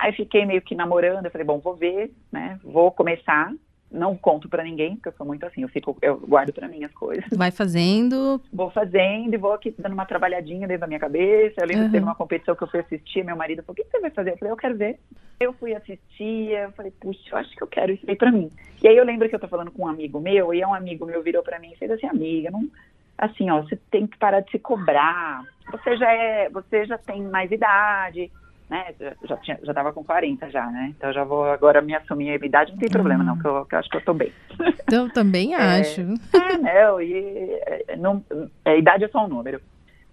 Aí 0.00 0.12
fiquei 0.12 0.46
meio 0.46 0.62
que 0.62 0.74
namorando, 0.74 1.26
eu 1.26 1.30
falei, 1.30 1.46
bom, 1.46 1.58
vou 1.58 1.76
ver, 1.76 2.10
né, 2.32 2.58
vou 2.64 2.90
começar 2.90 3.52
não 3.90 4.16
conto 4.16 4.48
para 4.48 4.62
ninguém, 4.62 4.94
porque 4.94 5.08
eu 5.08 5.14
sou 5.14 5.26
muito 5.26 5.44
assim, 5.44 5.62
eu 5.62 5.68
fico, 5.68 5.96
eu 6.00 6.16
guardo 6.16 6.52
para 6.52 6.68
mim 6.68 6.84
as 6.84 6.92
coisas. 6.92 7.24
Vai 7.32 7.50
fazendo. 7.50 8.40
Vou 8.52 8.70
fazendo 8.70 9.34
e 9.34 9.36
vou 9.36 9.52
aqui 9.52 9.74
dando 9.76 9.94
uma 9.94 10.06
trabalhadinha 10.06 10.68
dentro 10.68 10.82
da 10.82 10.86
minha 10.86 11.00
cabeça. 11.00 11.60
Eu 11.60 11.66
lembro 11.66 11.82
uhum. 11.82 11.88
de 11.88 11.92
ter 11.98 12.02
uma 12.02 12.14
competição 12.14 12.54
que 12.54 12.62
eu 12.62 12.68
fui 12.68 12.80
assistir, 12.80 13.24
meu 13.24 13.36
marido 13.36 13.62
falou: 13.64 13.74
"O 13.78 13.82
que 13.82 13.90
você 13.90 14.00
vai 14.00 14.10
fazer?" 14.10 14.32
Eu 14.32 14.38
falei: 14.38 14.52
"Eu 14.52 14.56
quero 14.56 14.76
ver". 14.76 15.00
Eu 15.40 15.52
fui 15.54 15.74
assistir, 15.74 16.50
eu 16.52 16.70
falei: 16.72 16.92
"Puxa, 17.00 17.20
eu 17.32 17.38
acho 17.38 17.56
que 17.56 17.62
eu 17.62 17.66
quero 17.66 17.92
isso 17.92 18.08
aí 18.08 18.14
para 18.14 18.30
mim". 18.30 18.48
E 18.80 18.86
aí 18.86 18.96
eu 18.96 19.04
lembro 19.04 19.28
que 19.28 19.34
eu 19.34 19.40
tô 19.40 19.48
falando 19.48 19.72
com 19.72 19.82
um 19.82 19.88
amigo 19.88 20.20
meu, 20.20 20.54
e 20.54 20.64
um 20.64 20.74
amigo 20.74 21.04
meu 21.04 21.20
virou 21.22 21.42
para 21.42 21.58
mim 21.58 21.72
e 21.72 21.76
fez 21.76 21.90
assim: 21.90 22.06
"Amiga, 22.06 22.50
não 22.50 22.68
assim, 23.18 23.50
ó, 23.50 23.60
você 23.60 23.76
tem 23.90 24.06
que 24.06 24.16
parar 24.16 24.40
de 24.40 24.50
se 24.50 24.58
cobrar. 24.58 25.44
Você 25.70 25.96
já 25.96 26.10
é, 26.10 26.48
você 26.48 26.86
já 26.86 26.96
tem 26.96 27.22
mais 27.22 27.50
idade, 27.50 28.30
né? 28.70 28.94
Já, 29.24 29.36
tinha, 29.38 29.58
já 29.64 29.74
tava 29.74 29.92
com 29.92 30.04
40 30.04 30.48
já, 30.48 30.64
né? 30.68 30.94
Então 30.96 31.12
já 31.12 31.24
vou 31.24 31.44
agora 31.44 31.82
me 31.82 31.92
assumir 31.94 32.30
a 32.30 32.36
idade, 32.36 32.70
não 32.70 32.78
tem 32.78 32.88
problema, 32.88 33.24
não, 33.24 33.36
que 33.36 33.44
eu, 33.44 33.66
que 33.66 33.74
eu 33.74 33.78
acho 33.80 33.90
que 33.90 33.96
eu 33.96 34.04
tô 34.04 34.14
bem. 34.14 34.32
Eu 34.90 35.12
também 35.12 35.54
é, 35.58 35.80
acho. 35.80 36.00
É, 36.32 36.56
não, 36.56 37.00
e 37.00 37.58
é, 37.88 37.96
não, 37.96 38.24
é, 38.64 38.78
idade 38.78 39.04
é 39.04 39.08
só 39.08 39.24
um 39.24 39.28
número. 39.28 39.60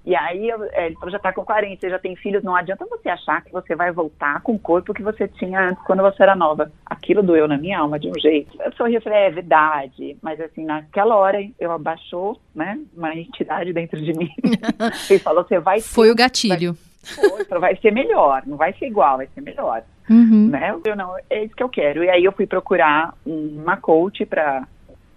E 0.04 0.16
aí 0.16 0.50
é, 0.72 0.88
ele 0.88 0.96
falou, 0.96 1.12
já 1.12 1.20
tá 1.20 1.34
com 1.34 1.44
40, 1.44 1.82
você 1.82 1.90
já 1.90 2.00
tem 2.00 2.16
filhos, 2.16 2.42
não 2.42 2.56
adianta 2.56 2.86
você 2.90 3.10
achar 3.10 3.44
que 3.44 3.52
você 3.52 3.76
vai 3.76 3.92
voltar 3.92 4.42
com 4.42 4.54
o 4.54 4.60
corpo 4.60 4.94
que 4.94 5.04
você 5.04 5.28
tinha 5.28 5.70
antes 5.70 5.84
quando 5.84 6.02
você 6.02 6.24
era 6.24 6.34
nova. 6.34 6.72
Aquilo 6.86 7.22
doeu 7.22 7.48
na 7.48 7.58
minha 7.58 7.78
alma 7.78 8.00
de 8.00 8.08
um 8.08 8.18
jeito. 8.18 8.58
Eu 8.62 8.72
sorri 8.72 8.96
e 8.96 9.02
falei, 9.02 9.20
é 9.20 9.30
verdade. 9.30 10.18
Mas 10.22 10.40
assim, 10.40 10.64
naquela 10.64 11.16
hora 11.18 11.46
eu 11.60 11.72
abaixou, 11.74 12.42
né, 12.56 12.80
uma 12.96 13.14
entidade 13.14 13.74
dentro 13.74 14.02
de 14.02 14.14
mim. 14.14 14.30
e 15.12 15.20
falou, 15.20 15.44
você 15.44 15.60
vai... 15.60 15.82
Foi 15.82 16.10
o 16.10 16.16
gatilho. 16.16 16.72
Vai, 16.74 16.88
outra, 17.32 17.60
vai 17.60 17.76
ser 17.78 17.92
melhor, 17.92 18.44
não 18.46 18.58
vai 18.58 18.74
ser 18.74 18.88
igual, 18.88 19.18
vai 19.18 19.28
ser 19.28 19.42
melhor. 19.42 19.84
Uhum. 20.10 20.50
Né? 20.50 20.76
Eu 20.86 20.96
não, 20.96 21.16
é 21.30 21.44
isso 21.44 21.56
que 21.56 21.64
eu 21.64 21.70
quero. 21.70 22.04
E 22.04 22.10
aí 22.10 22.24
eu 22.24 22.32
fui 22.32 22.48
procurar 22.48 23.14
uma 23.26 23.78
coach 23.78 24.26
para 24.26 24.68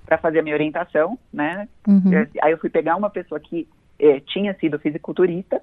para 0.04 0.18
fazer 0.18 0.40
a 0.40 0.42
minha 0.42 0.56
orientação, 0.56 1.16
né? 1.32 1.68
Uhum. 1.86 2.26
Aí 2.42 2.50
eu 2.50 2.58
fui 2.58 2.68
pegar 2.68 2.96
uma 2.96 3.08
pessoa 3.08 3.38
que 3.38 3.68
eh, 3.96 4.18
tinha 4.26 4.52
sido 4.54 4.76
fisiculturista 4.76 5.62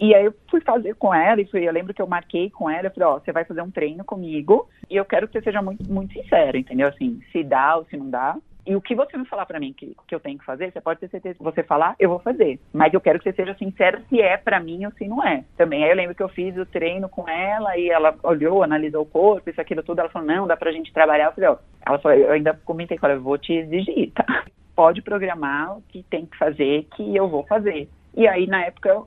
e 0.00 0.14
aí 0.14 0.26
eu 0.26 0.34
fui 0.48 0.60
fazer 0.60 0.94
com 0.94 1.12
ela, 1.12 1.40
e 1.40 1.44
fui, 1.44 1.66
eu 1.66 1.72
lembro 1.72 1.92
que 1.92 2.00
eu 2.00 2.06
marquei 2.06 2.48
com 2.50 2.70
ela, 2.70 2.86
eu 2.86 2.90
falei, 2.92 3.08
ó, 3.08 3.16
oh, 3.16 3.20
você 3.20 3.32
vai 3.32 3.44
fazer 3.44 3.62
um 3.62 3.70
treino 3.70 4.04
comigo, 4.04 4.68
e 4.88 4.94
eu 4.96 5.04
quero 5.04 5.26
que 5.26 5.32
você 5.32 5.42
seja 5.42 5.60
muito, 5.60 5.90
muito 5.92 6.12
sincero, 6.12 6.56
entendeu? 6.56 6.86
Assim, 6.86 7.20
se 7.32 7.42
dá 7.42 7.76
ou 7.76 7.84
se 7.86 7.96
não 7.96 8.08
dá. 8.08 8.36
E 8.68 8.76
o 8.76 8.82
que 8.82 8.94
você 8.94 9.16
me 9.16 9.24
falar 9.24 9.46
para 9.46 9.58
mim 9.58 9.72
que, 9.72 9.96
que 10.06 10.14
eu 10.14 10.20
tenho 10.20 10.38
que 10.38 10.44
fazer, 10.44 10.70
você 10.70 10.78
pode 10.78 11.00
ter 11.00 11.08
certeza 11.08 11.38
que 11.38 11.42
você 11.42 11.62
falar, 11.62 11.96
eu 11.98 12.10
vou 12.10 12.18
fazer. 12.18 12.60
Mas 12.70 12.92
eu 12.92 13.00
quero 13.00 13.18
que 13.18 13.24
você 13.24 13.32
seja 13.32 13.54
sincero 13.54 13.98
se 14.10 14.20
é 14.20 14.36
para 14.36 14.60
mim 14.60 14.84
ou 14.84 14.92
se 14.92 15.08
não 15.08 15.26
é. 15.26 15.42
Também, 15.56 15.82
aí 15.82 15.90
eu 15.90 15.96
lembro 15.96 16.14
que 16.14 16.22
eu 16.22 16.28
fiz 16.28 16.54
o 16.58 16.66
treino 16.66 17.08
com 17.08 17.26
ela 17.26 17.78
e 17.78 17.88
ela 17.88 18.14
olhou, 18.22 18.62
analisou 18.62 19.04
o 19.04 19.06
corpo, 19.06 19.48
isso, 19.48 19.58
aquilo 19.58 19.82
tudo. 19.82 20.00
Ela 20.00 20.10
falou, 20.10 20.28
não, 20.28 20.46
dá 20.46 20.54
pra 20.54 20.70
gente 20.70 20.92
trabalhar. 20.92 21.28
Eu 21.28 21.32
falei, 21.32 21.48
ó, 21.48 21.56
ela 21.86 21.98
falou, 21.98 22.18
eu 22.18 22.30
ainda 22.30 22.60
comentei 22.62 22.98
com 22.98 23.06
ela, 23.06 23.14
eu 23.14 23.22
vou 23.22 23.38
te 23.38 23.54
exigir, 23.54 24.12
tá? 24.12 24.44
Pode 24.76 25.00
programar 25.00 25.78
o 25.78 25.82
que 25.88 26.02
tem 26.02 26.26
que 26.26 26.36
fazer, 26.36 26.86
que 26.94 27.16
eu 27.16 27.26
vou 27.26 27.44
fazer. 27.44 27.88
E 28.14 28.28
aí, 28.28 28.46
na 28.46 28.66
época, 28.66 29.02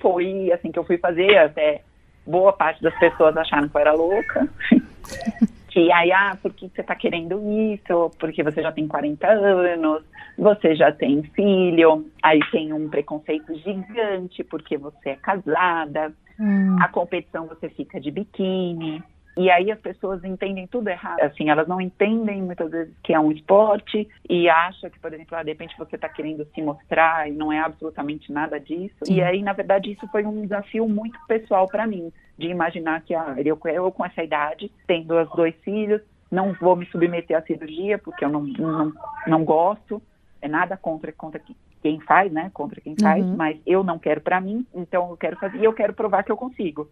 foi 0.00 0.50
assim 0.50 0.72
que 0.72 0.78
eu 0.78 0.84
fui 0.84 0.98
fazer, 0.98 1.38
até 1.38 1.82
boa 2.26 2.52
parte 2.52 2.82
das 2.82 2.98
pessoas 2.98 3.36
acharam 3.36 3.68
que 3.68 3.76
eu 3.76 3.80
era 3.80 3.92
louca. 3.92 4.48
que 5.74 5.90
aí, 5.90 6.12
ah, 6.12 6.38
por 6.40 6.52
que 6.52 6.68
você 6.68 6.82
está 6.82 6.94
querendo 6.94 7.42
isso? 7.50 8.08
Porque 8.20 8.44
você 8.44 8.62
já 8.62 8.70
tem 8.70 8.86
40 8.86 9.26
anos, 9.26 10.04
você 10.38 10.76
já 10.76 10.92
tem 10.92 11.24
filho, 11.34 12.06
aí 12.22 12.38
tem 12.52 12.72
um 12.72 12.88
preconceito 12.88 13.52
gigante 13.56 14.44
porque 14.44 14.78
você 14.78 15.10
é 15.10 15.16
casada, 15.16 16.12
hum. 16.38 16.76
a 16.80 16.86
competição 16.86 17.48
você 17.48 17.68
fica 17.68 18.00
de 18.00 18.12
biquíni. 18.12 19.02
E 19.36 19.50
aí 19.50 19.68
as 19.72 19.80
pessoas 19.80 20.22
entendem 20.22 20.64
tudo 20.68 20.86
errado. 20.86 21.18
Assim, 21.20 21.50
elas 21.50 21.66
não 21.66 21.80
entendem 21.80 22.40
muitas 22.40 22.70
vezes 22.70 22.94
que 23.02 23.12
é 23.12 23.18
um 23.18 23.32
esporte 23.32 24.08
e 24.30 24.48
acham 24.48 24.88
que, 24.88 25.00
por 25.00 25.12
exemplo, 25.12 25.36
ah, 25.36 25.42
de 25.42 25.50
repente 25.50 25.76
você 25.76 25.96
está 25.96 26.08
querendo 26.08 26.46
se 26.54 26.62
mostrar 26.62 27.28
e 27.28 27.32
não 27.32 27.52
é 27.52 27.58
absolutamente 27.58 28.32
nada 28.32 28.60
disso. 28.60 28.94
E 29.08 29.20
aí, 29.20 29.42
na 29.42 29.52
verdade, 29.52 29.90
isso 29.90 30.06
foi 30.12 30.24
um 30.24 30.42
desafio 30.42 30.88
muito 30.88 31.18
pessoal 31.26 31.66
para 31.66 31.84
mim, 31.84 32.12
de 32.38 32.48
imaginar 32.48 33.02
que 33.02 33.14
ah, 33.14 33.34
eu, 33.44 33.58
eu 33.64 33.92
com 33.92 34.04
essa 34.04 34.22
idade, 34.22 34.70
tendo 34.86 35.14
os 35.14 35.30
dois 35.30 35.54
filhos, 35.62 36.00
não 36.30 36.52
vou 36.54 36.74
me 36.74 36.86
submeter 36.86 37.36
à 37.36 37.42
cirurgia 37.42 37.98
porque 37.98 38.24
eu 38.24 38.28
não, 38.28 38.42
não, 38.42 38.92
não 39.26 39.44
gosto. 39.44 40.02
É 40.42 40.48
nada 40.48 40.76
contra, 40.76 41.12
contra 41.12 41.40
quem 41.80 42.00
faz, 42.00 42.32
né? 42.32 42.50
Contra 42.52 42.80
quem 42.80 42.96
faz, 43.00 43.24
uhum. 43.24 43.36
mas 43.36 43.58
eu 43.66 43.82
não 43.84 43.98
quero 43.98 44.20
para 44.20 44.40
mim, 44.40 44.66
então 44.74 45.10
eu 45.10 45.16
quero 45.16 45.36
fazer 45.36 45.58
e 45.58 45.64
eu 45.64 45.72
quero 45.72 45.94
provar 45.94 46.22
que 46.22 46.32
eu 46.32 46.36
consigo. 46.36 46.88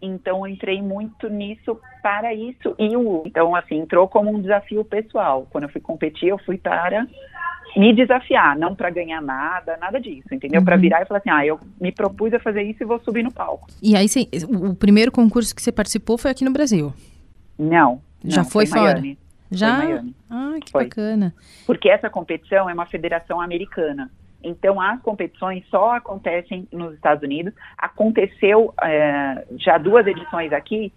Então, 0.00 0.46
eu 0.46 0.52
entrei 0.52 0.82
muito 0.82 1.28
nisso 1.28 1.80
para 2.02 2.34
isso. 2.34 2.74
E 2.78 2.96
o, 2.96 3.22
então, 3.24 3.54
assim, 3.54 3.76
entrou 3.76 4.06
como 4.06 4.30
um 4.30 4.40
desafio 4.40 4.84
pessoal. 4.84 5.46
Quando 5.50 5.64
eu 5.64 5.70
fui 5.70 5.80
competir, 5.80 6.28
eu 6.28 6.38
fui 6.38 6.58
para 6.58 7.06
me 7.76 7.92
desafiar, 7.92 8.56
não 8.56 8.74
para 8.74 8.90
ganhar 8.90 9.20
nada, 9.20 9.76
nada 9.76 10.00
disso, 10.00 10.32
entendeu? 10.32 10.60
Uhum. 10.60 10.64
Para 10.64 10.76
virar 10.76 11.02
e 11.02 11.06
falar 11.06 11.18
assim, 11.18 11.30
ah, 11.30 11.44
eu 11.44 11.60
me 11.80 11.92
propus 11.92 12.32
a 12.32 12.40
fazer 12.40 12.62
isso 12.62 12.82
e 12.82 12.86
vou 12.86 12.98
subir 13.00 13.22
no 13.22 13.32
palco. 13.32 13.68
E 13.82 13.94
aí, 13.94 14.08
cê, 14.08 14.28
o 14.48 14.74
primeiro 14.74 15.12
concurso 15.12 15.54
que 15.54 15.60
você 15.60 15.70
participou 15.70 16.16
foi 16.16 16.30
aqui 16.30 16.44
no 16.44 16.52
Brasil? 16.52 16.92
Não. 17.58 18.00
Já 18.24 18.42
não, 18.42 18.50
foi, 18.50 18.66
foi 18.66 18.78
fora? 18.78 18.92
Miami. 18.94 19.18
Já? 19.50 19.76
Foi 19.76 19.86
Miami. 19.86 20.16
Ah, 20.30 20.54
que 20.64 20.72
foi. 20.72 20.84
bacana. 20.84 21.34
Porque 21.66 21.88
essa 21.88 22.08
competição 22.08 22.68
é 22.68 22.72
uma 22.74 22.86
federação 22.86 23.40
americana. 23.40 24.10
Então, 24.42 24.80
as 24.80 25.00
competições 25.02 25.64
só 25.68 25.96
acontecem 25.96 26.68
nos 26.72 26.94
Estados 26.94 27.22
Unidos. 27.22 27.52
Aconteceu 27.76 28.72
é, 28.82 29.44
já 29.58 29.76
duas 29.76 30.06
edições 30.06 30.52
aqui, 30.52 30.92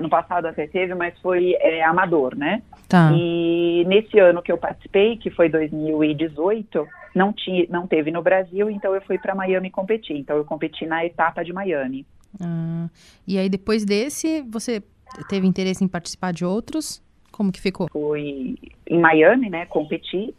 no 0.00 0.08
passado 0.08 0.46
até 0.46 0.66
teve, 0.66 0.94
mas 0.94 1.18
foi 1.20 1.54
é, 1.60 1.82
amador, 1.84 2.36
né? 2.36 2.62
Tá. 2.88 3.10
E 3.14 3.84
nesse 3.86 4.18
ano 4.18 4.42
que 4.42 4.50
eu 4.50 4.58
participei, 4.58 5.16
que 5.16 5.30
foi 5.30 5.48
2018, 5.48 6.86
não, 7.14 7.32
tinha, 7.32 7.66
não 7.68 7.86
teve 7.86 8.10
no 8.10 8.22
Brasil, 8.22 8.70
então 8.70 8.94
eu 8.94 9.00
fui 9.02 9.18
para 9.18 9.34
Miami 9.34 9.70
competir. 9.70 10.16
Então, 10.16 10.36
eu 10.36 10.44
competi 10.44 10.86
na 10.86 11.04
etapa 11.04 11.44
de 11.44 11.52
Miami. 11.52 12.06
Ah, 12.40 12.88
e 13.26 13.38
aí, 13.38 13.48
depois 13.48 13.84
desse, 13.84 14.42
você 14.42 14.82
teve 15.28 15.46
interesse 15.46 15.84
em 15.84 15.88
participar 15.88 16.32
de 16.32 16.44
outros? 16.44 17.02
Como 17.30 17.52
que 17.52 17.60
ficou? 17.60 17.88
Fui 17.90 18.56
em 18.86 18.98
Miami, 19.00 19.48
né? 19.48 19.66
Competi. 19.66 20.34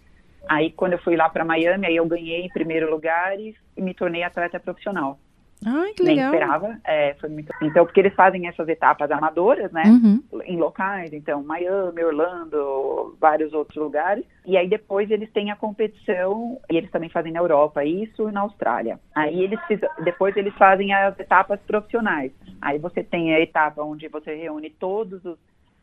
Aí 0.48 0.72
quando 0.72 0.94
eu 0.94 1.00
fui 1.00 1.16
lá 1.16 1.30
para 1.30 1.46
Miami, 1.46 1.86
aí 1.86 1.96
eu 1.96 2.06
ganhei 2.08 2.42
em 2.42 2.50
primeiro 2.50 2.90
lugar 2.90 3.40
e 3.40 3.56
me 3.78 3.94
tornei 3.94 4.24
atleta 4.24 4.60
profissional. 4.60 5.20
Ai, 5.66 5.92
que 5.94 6.04
legal. 6.04 6.32
Nem 6.32 6.40
esperava. 6.40 6.80
É, 6.86 7.14
foi 7.16 7.30
muito... 7.30 7.52
Então, 7.62 7.86
porque 7.86 8.00
eles 8.00 8.14
fazem 8.14 8.48
essas 8.48 8.68
etapas 8.70 9.12
amadoras, 9.12 9.72
né? 9.72 9.84
Uhum. 9.86 10.24
Em 10.46 10.58
locais, 10.58 11.12
então, 11.12 11.44
Miami, 11.44 12.04
Orlando, 12.04 13.18
vários 13.20 13.54
outros 13.54 13.78
lugares. 13.78 14.24
E 14.46 14.56
aí 14.56 14.70
depois 14.70 15.12
eles 15.12 15.30
têm 15.32 15.52
a 15.52 15.56
competição, 15.56 16.60
e 16.72 16.78
eles 16.78 16.90
também 16.92 17.10
fazem 17.10 17.32
na 17.32 17.40
Europa, 17.40 17.84
isso 17.84 18.30
e 18.30 18.32
na 18.32 18.42
Austrália. 18.42 19.00
Aí 19.14 19.44
eles 19.44 19.60
depois 20.04 20.36
eles 20.38 20.54
fazem 20.56 20.94
as 20.94 21.20
etapas 21.20 21.60
profissionais. 21.68 22.32
Aí 22.62 22.80
você 22.80 23.04
tem 23.04 23.34
a 23.34 23.40
etapa 23.40 23.84
onde 23.84 24.08
você 24.08 24.34
reúne 24.36 24.70
todos 24.70 25.24
os 25.26 25.38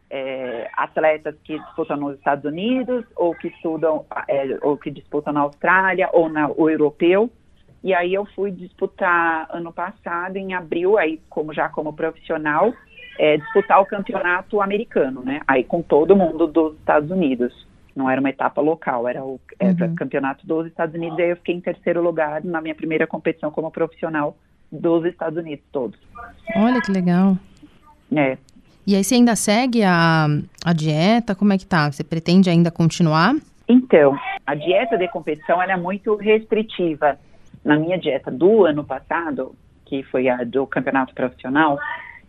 é, 0.09 0.71
atletas 0.75 1.35
que 1.45 1.59
disputam 1.59 1.97
nos 1.97 2.17
Estados 2.17 2.45
Unidos 2.45 3.05
ou 3.15 3.35
que 3.35 3.49
estudam 3.49 4.07
é, 4.29 4.59
ou 4.63 4.77
que 4.77 4.91
disputam 4.91 5.33
na 5.33 5.41
Austrália 5.41 6.09
ou 6.13 6.29
na 6.29 6.49
o 6.49 6.71
europeu 6.71 7.31
e 7.87 7.95
aí 7.95 8.13
eu 8.13 8.27
fui 8.35 8.51
disputar 8.51 9.47
ano 9.49 9.73
passado 9.73 10.37
em 10.37 10.55
abril 10.55 10.99
aí 10.99 11.21
como 11.31 11.55
já 11.55 11.69
como 11.69 11.93
profissional 11.93 12.75
é, 13.17 13.37
disputar 13.37 13.81
o 13.81 13.87
campeonato 13.87 14.61
americano 14.61 15.23
né 15.25 15.41
aí 15.47 15.63
com 15.63 15.81
todo 15.81 16.17
mundo 16.17 16.49
dos 16.49 16.75
Estados 16.75 17.13
Unidos 17.13 17.65
não 17.95 18.11
era 18.11 18.21
uma 18.21 18.29
etapa 18.29 18.61
local 18.61 19.07
era 19.07 19.25
o 19.25 19.41
era 19.57 19.87
uhum. 19.87 19.95
campeonato 19.95 20.45
dos 20.45 20.67
Estados 20.67 20.97
Unidos 20.97 21.17
e 21.17 21.23
aí 21.23 21.31
eu 21.31 21.37
fiquei 21.37 21.55
em 21.55 21.61
terceiro 21.61 22.03
lugar 22.03 22.43
na 22.43 22.61
minha 22.61 22.75
primeira 22.75 23.07
competição 23.07 23.53
como 23.53 23.71
profissional 23.71 24.37
dos 24.73 25.05
Estados 25.05 25.39
Unidos 25.39 25.65
todos 25.71 25.97
olha 26.57 26.83
que 26.83 26.91
legal 26.91 27.39
é 28.17 28.37
e 28.85 28.95
aí 28.95 29.03
você 29.03 29.17
ainda 29.17 29.35
segue 29.35 29.83
a, 29.83 30.29
a 30.65 30.73
dieta? 30.73 31.35
Como 31.35 31.53
é 31.53 31.59
que 31.59 31.67
tá? 31.67 31.91
Você 31.91 32.05
pretende 32.05 32.49
ainda 32.49 32.71
continuar? 32.71 33.35
Então, 33.69 34.17
a 34.47 34.55
dieta 34.55 34.97
de 34.97 35.09
competição 35.09 35.61
é 35.61 35.77
muito 35.77 36.15
restritiva. 36.15 37.19
Na 37.67 37.77
minha 37.77 37.99
dieta 37.99 38.31
do 38.31 38.65
ano 38.65 38.85
passado, 38.85 39.57
que 39.85 40.05
foi 40.05 40.29
a 40.29 40.45
do 40.45 40.65
campeonato 40.69 41.13
profissional, 41.13 41.77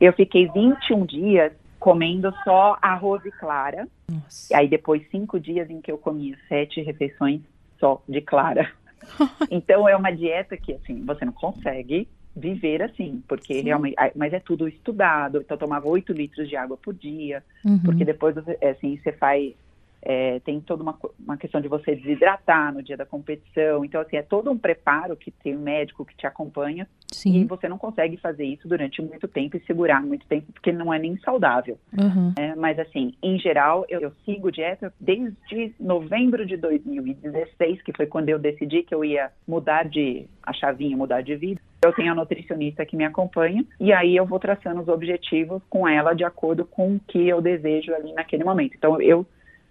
eu 0.02 0.12
fiquei 0.12 0.48
21 0.48 1.06
dias 1.06 1.54
comendo 1.80 2.34
só 2.44 2.76
arroz 2.82 3.24
e 3.24 3.30
clara. 3.30 3.88
Nossa. 4.10 4.52
E 4.52 4.56
aí 4.58 4.68
depois 4.68 5.08
cinco 5.12 5.40
dias 5.40 5.70
em 5.70 5.80
que 5.80 5.92
eu 5.92 5.98
comia 6.00 6.36
sete 6.50 6.82
refeições 6.82 7.42
só 7.80 8.02
de 8.10 8.20
clara. 8.20 8.72
então 9.52 9.88
é 9.88 9.96
uma 9.96 10.10
dieta 10.10 10.58
que 10.58 10.74
assim 10.74 11.06
você 11.06 11.24
não 11.24 11.34
consegue 11.34 12.08
viver 12.36 12.82
assim, 12.82 13.24
porque 13.28 13.56
Sim. 13.56 13.62
realmente, 13.62 13.96
mas 14.16 14.34
é 14.34 14.40
tudo 14.40 14.68
estudado. 14.68 15.38
Então 15.38 15.54
eu 15.54 15.60
tomava 15.60 15.88
8 15.88 16.14
litros 16.14 16.50
de 16.50 16.56
água 16.56 16.78
por 16.78 16.96
dia, 16.96 17.44
uhum. 17.64 17.80
porque 17.80 18.04
depois 18.04 18.36
assim 18.38 18.98
você 18.98 19.12
faz 19.12 19.54
é, 20.02 20.40
tem 20.40 20.60
toda 20.62 20.84
uma, 20.84 20.98
uma 21.20 21.38
questão 21.38 21.60
de 21.60 21.68
você 21.68 21.96
desidratar 21.96 22.74
no 22.74 22.84
dia 22.84 22.96
da 22.96 23.06
competição. 23.06 23.84
Então, 23.84 24.02
assim, 24.02 24.18
é 24.18 24.22
todo 24.22 24.52
um 24.52 24.58
preparo 24.58 25.16
que 25.16 25.32
tem 25.32 25.56
um 25.56 25.62
médico 25.62 26.06
que 26.06 26.16
te 26.16 26.28
acompanha. 26.28 26.88
Sim. 27.12 27.42
E 27.42 27.46
você 27.46 27.70
não 27.70 27.78
consegue 27.78 28.18
fazer 28.18 28.46
isso 28.46 28.68
durante 28.68 29.02
muito 29.02 29.28
tempo 29.28 29.58
e 29.58 29.66
segurar 29.66 30.02
muito 30.02 30.26
tempo, 30.28 30.52
porque 30.52 30.72
não 30.72 30.94
é 30.94 31.00
nem 31.00 31.18
saudável. 31.20 31.80
Uhum. 31.98 32.34
É, 32.38 32.56
mas, 32.56 32.78
assim, 32.80 33.14
em 33.24 33.40
geral, 33.40 33.86
eu, 33.90 34.02
eu, 34.02 34.12
sigo 34.26 34.52
dieta 34.52 34.94
desde 35.00 35.74
novembro 35.80 36.46
de 36.46 36.58
2016, 36.58 37.82
que 37.82 37.94
foi 37.96 38.08
quando 38.08 38.30
eu 38.30 38.38
decidi 38.38 38.84
que 38.84 38.94
eu 38.94 39.04
ia 39.04 39.32
mudar 39.48 39.84
de 39.84 40.28
a 40.44 40.54
chavinha, 40.54 40.98
mudar 40.98 41.22
de 41.22 41.36
vida. 41.36 41.62
Eu 41.84 41.94
tenho 41.94 42.12
a 42.12 42.16
nutricionista 42.16 42.86
que 42.86 42.98
me 42.98 43.06
acompanha 43.06 43.64
e 43.80 43.94
aí 43.94 44.16
eu 44.16 44.26
vou 44.26 44.40
traçando 44.40 44.82
os 44.82 44.88
objetivos 44.88 45.62
com 45.70 45.88
ela 45.88 46.14
de 46.14 46.24
acordo 46.24 46.66
com 46.66 46.96
o 46.96 47.00
que 47.00 47.28
eu 47.28 47.42
desejo 47.42 47.94
ali 47.94 48.14
naquele 48.14 48.44
momento. 48.44 48.74
Então, 48.76 49.00
eu 49.02 49.26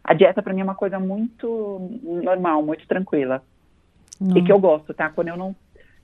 a 0.07 0.15
dieta 0.15 0.41
para 0.41 0.55
mim 0.55 0.61
é 0.61 0.65
uma 0.65 0.75
coisa 0.75 1.01
muito 1.01 1.91
normal, 2.23 2.65
muito 2.65 2.87
tranquila. 2.87 3.43
E 4.35 4.43
que 4.43 4.51
eu 4.51 4.59
gosto, 4.59 4.95
tá? 4.95 5.11
Quando 5.11 5.29
eu 5.29 5.37
não 5.37 5.55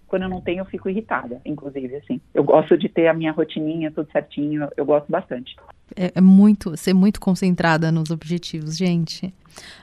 quando 0.07 0.25
eu 0.25 0.29
não 0.29 0.43
tenho, 0.43 0.59
eu 0.59 0.67
fico 0.67 0.91
irritada, 0.91 1.41
inclusive, 1.43 1.97
assim. 1.97 2.21
Eu 2.35 2.45
gosto 2.45 2.77
de 2.77 2.87
ter 2.87 3.09
a 3.09 3.15
minha 3.15 3.33
rotininha, 3.33 3.91
tudo 3.91 4.13
certinho, 4.13 4.69
eu 4.77 4.85
gosto 4.85 5.11
bastante. 5.11 5.57
É, 5.97 6.13
é 6.17 6.21
muito, 6.21 6.77
ser 6.77 6.93
muito 6.93 7.19
concentrada 7.19 7.91
nos 7.91 8.11
objetivos, 8.11 8.77
gente. 8.77 9.33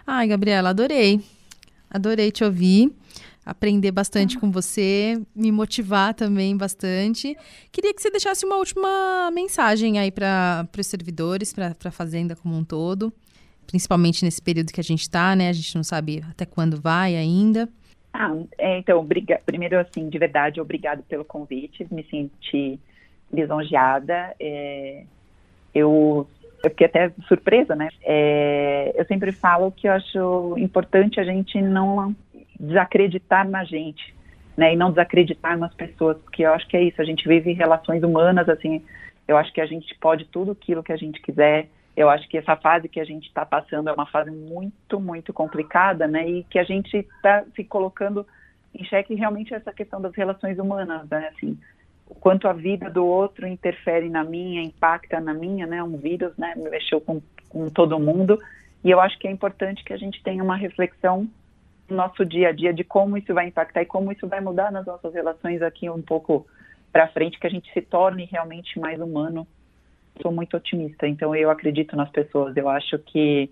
Ai, 0.06 0.28
Gabriela, 0.28 0.70
adorei. 0.70 1.20
Adorei 1.90 2.30
te 2.30 2.44
ouvir, 2.44 2.94
aprender 3.44 3.90
bastante 3.90 4.38
com 4.38 4.52
você, 4.52 5.20
me 5.36 5.52
motivar 5.52 6.14
também 6.14 6.56
bastante. 6.56 7.36
Queria 7.72 7.92
que 7.92 8.00
você 8.00 8.12
deixasse 8.12 8.46
uma 8.46 8.58
última 8.58 9.32
mensagem 9.34 9.98
aí 9.98 10.12
para 10.12 10.70
os 10.78 10.86
servidores, 10.86 11.52
para 11.52 11.74
a 11.86 11.92
Fazenda 11.92 12.36
como 12.36 12.56
um 12.56 12.64
todo 12.64 13.12
principalmente 13.70 14.26
nesse 14.26 14.42
período 14.42 14.74
que 14.74 14.80
a 14.80 14.84
gente 14.84 15.02
está, 15.02 15.36
né? 15.36 15.48
A 15.48 15.54
gente 15.54 15.76
não 15.76 15.84
sabe 15.84 16.24
até 16.28 16.44
quando 16.44 16.82
vai 16.82 17.16
ainda. 17.16 17.70
Ah, 18.12 18.36
é, 18.58 18.80
então, 18.80 19.04
briga, 19.06 19.40
primeiro, 19.46 19.78
assim, 19.78 20.10
de 20.10 20.18
verdade, 20.18 20.60
obrigado 20.60 21.04
pelo 21.04 21.24
convite, 21.24 21.86
me 21.92 22.04
senti 22.06 22.80
lisonjeada. 23.32 24.34
É, 24.40 25.04
eu, 25.74 26.28
eu 26.64 26.70
fiquei 26.72 26.88
até 26.88 27.12
surpresa, 27.28 27.76
né? 27.76 27.90
É, 28.02 28.92
eu 28.96 29.06
sempre 29.06 29.32
falo 29.32 29.72
que 29.72 29.88
eu 29.88 29.92
acho 29.92 30.56
importante 30.58 31.20
a 31.20 31.24
gente 31.24 31.62
não 31.62 32.16
desacreditar 32.60 33.48
na 33.48 33.64
gente, 33.64 34.16
né? 34.58 34.74
E 34.74 34.76
não 34.76 34.90
desacreditar 34.90 35.56
nas 35.60 35.76
pessoas, 35.76 36.18
porque 36.18 36.42
eu 36.42 36.54
acho 36.54 36.68
que 36.68 36.76
é 36.76 36.82
isso, 36.82 37.00
a 37.00 37.06
gente 37.06 37.28
vive 37.28 37.54
relações 37.54 38.02
humanas, 38.02 38.50
assim, 38.50 38.84
eu 39.28 39.38
acho 39.38 39.54
que 39.54 39.62
a 39.62 39.68
gente 39.68 39.96
pode 40.00 40.26
tudo 40.26 40.54
aquilo 40.54 40.82
que 40.82 40.92
a 40.92 40.98
gente 40.98 41.22
quiser, 41.22 41.68
eu 42.00 42.10
acho 42.10 42.30
que 42.30 42.38
essa 42.38 42.56
fase 42.56 42.88
que 42.88 43.02
a 43.02 43.04
gente 43.04 43.28
está 43.28 43.46
passando 43.46 43.90
é 43.90 43.92
uma 43.92 44.06
fase 44.06 44.32
muito, 44.32 45.02
muito 45.02 45.34
complicada, 45.34 46.08
né? 46.08 46.26
E 46.30 46.44
que 46.46 46.58
a 46.58 46.64
gente 46.64 46.96
está 46.96 47.44
se 47.54 47.62
colocando 47.66 48.26
em 48.74 48.86
xeque 48.86 49.14
realmente 49.16 49.54
essa 49.54 49.74
questão 49.74 50.00
das 50.00 50.16
relações 50.16 50.58
humanas, 50.58 51.10
né? 51.10 51.30
Assim, 51.36 51.60
o 52.08 52.16
quanto 52.16 52.48
a 52.48 52.54
vida 52.54 52.90
do 52.90 53.06
outro 53.06 53.46
interfere 53.46 54.08
na 54.08 54.24
minha, 54.24 54.62
impacta 54.62 55.20
na 55.20 55.34
minha, 55.34 55.68
né? 55.68 55.84
Um 55.84 55.98
vírus, 55.98 56.32
né? 56.38 56.54
Mexeu 56.56 57.02
com, 57.02 57.22
com 57.50 57.68
todo 57.68 58.00
mundo. 58.00 58.40
E 58.82 58.90
eu 58.90 59.02
acho 59.02 59.20
que 59.20 59.28
é 59.28 59.32
importante 59.32 59.84
que 59.84 59.92
a 59.92 59.98
gente 59.98 60.24
tenha 60.24 60.42
uma 60.42 60.56
reflexão 60.56 61.28
no 61.90 61.98
nosso 61.98 62.26
dia 62.26 62.48
a 62.48 62.54
dia 62.54 62.74
de 62.74 62.86
como 62.86 63.18
isso 63.18 63.34
vai 63.34 63.48
impactar 63.48 63.82
e 63.82 63.86
como 63.86 64.10
isso 64.10 64.26
vai 64.26 64.40
mudar 64.40 64.72
nas 64.72 64.86
nossas 64.86 65.14
relações 65.14 65.62
aqui 65.62 65.90
um 65.90 66.02
pouco 66.02 66.48
para 66.94 67.10
frente, 67.10 67.38
que 67.38 67.46
a 67.46 67.52
gente 67.52 67.70
se 67.74 67.82
torne 67.82 68.24
realmente 68.24 68.80
mais 68.80 69.02
humano 69.02 69.46
sou 70.22 70.32
muito 70.32 70.56
otimista, 70.58 71.08
então 71.08 71.36
eu 71.36 71.50
acredito 71.50 71.96
nas 71.96 72.10
pessoas. 72.10 72.56
Eu 72.56 72.70
acho 72.70 72.98
que 73.00 73.50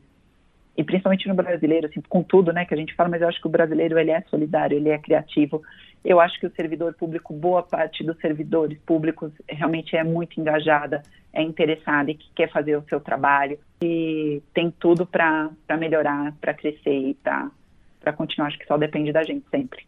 e 0.77 0.83
principalmente 0.83 1.27
no 1.27 1.33
brasileiro, 1.33 1.87
assim, 1.87 1.99
com 2.07 2.21
tudo, 2.21 2.53
né, 2.53 2.63
que 2.63 2.73
a 2.73 2.77
gente 2.77 2.93
fala, 2.93 3.09
mas 3.09 3.21
eu 3.21 3.27
acho 3.27 3.41
que 3.41 3.47
o 3.47 3.51
brasileiro 3.51 3.97
ele 3.97 4.11
é 4.11 4.21
solidário, 4.29 4.77
ele 4.77 4.89
é 4.89 4.97
criativo. 4.99 5.63
Eu 6.05 6.19
acho 6.19 6.39
que 6.39 6.45
o 6.45 6.53
servidor 6.55 6.93
público, 6.93 7.33
boa 7.33 7.63
parte 7.63 8.03
dos 8.03 8.15
servidores 8.19 8.77
públicos 8.85 9.31
realmente 9.49 9.97
é 9.97 10.03
muito 10.03 10.39
engajada, 10.39 11.01
é 11.33 11.41
interessada 11.41 12.11
e 12.11 12.15
que 12.15 12.29
quer 12.35 12.51
fazer 12.51 12.77
o 12.77 12.83
seu 12.87 12.99
trabalho 12.99 13.57
e 13.81 14.41
tem 14.53 14.69
tudo 14.69 15.03
para 15.03 15.49
melhorar, 15.79 16.31
para 16.39 16.53
crescer 16.53 17.09
e 17.09 17.13
para 17.15 18.13
continuar. 18.13 18.49
Acho 18.49 18.59
que 18.59 18.67
só 18.67 18.77
depende 18.77 19.11
da 19.11 19.23
gente 19.23 19.45
sempre. 19.49 19.83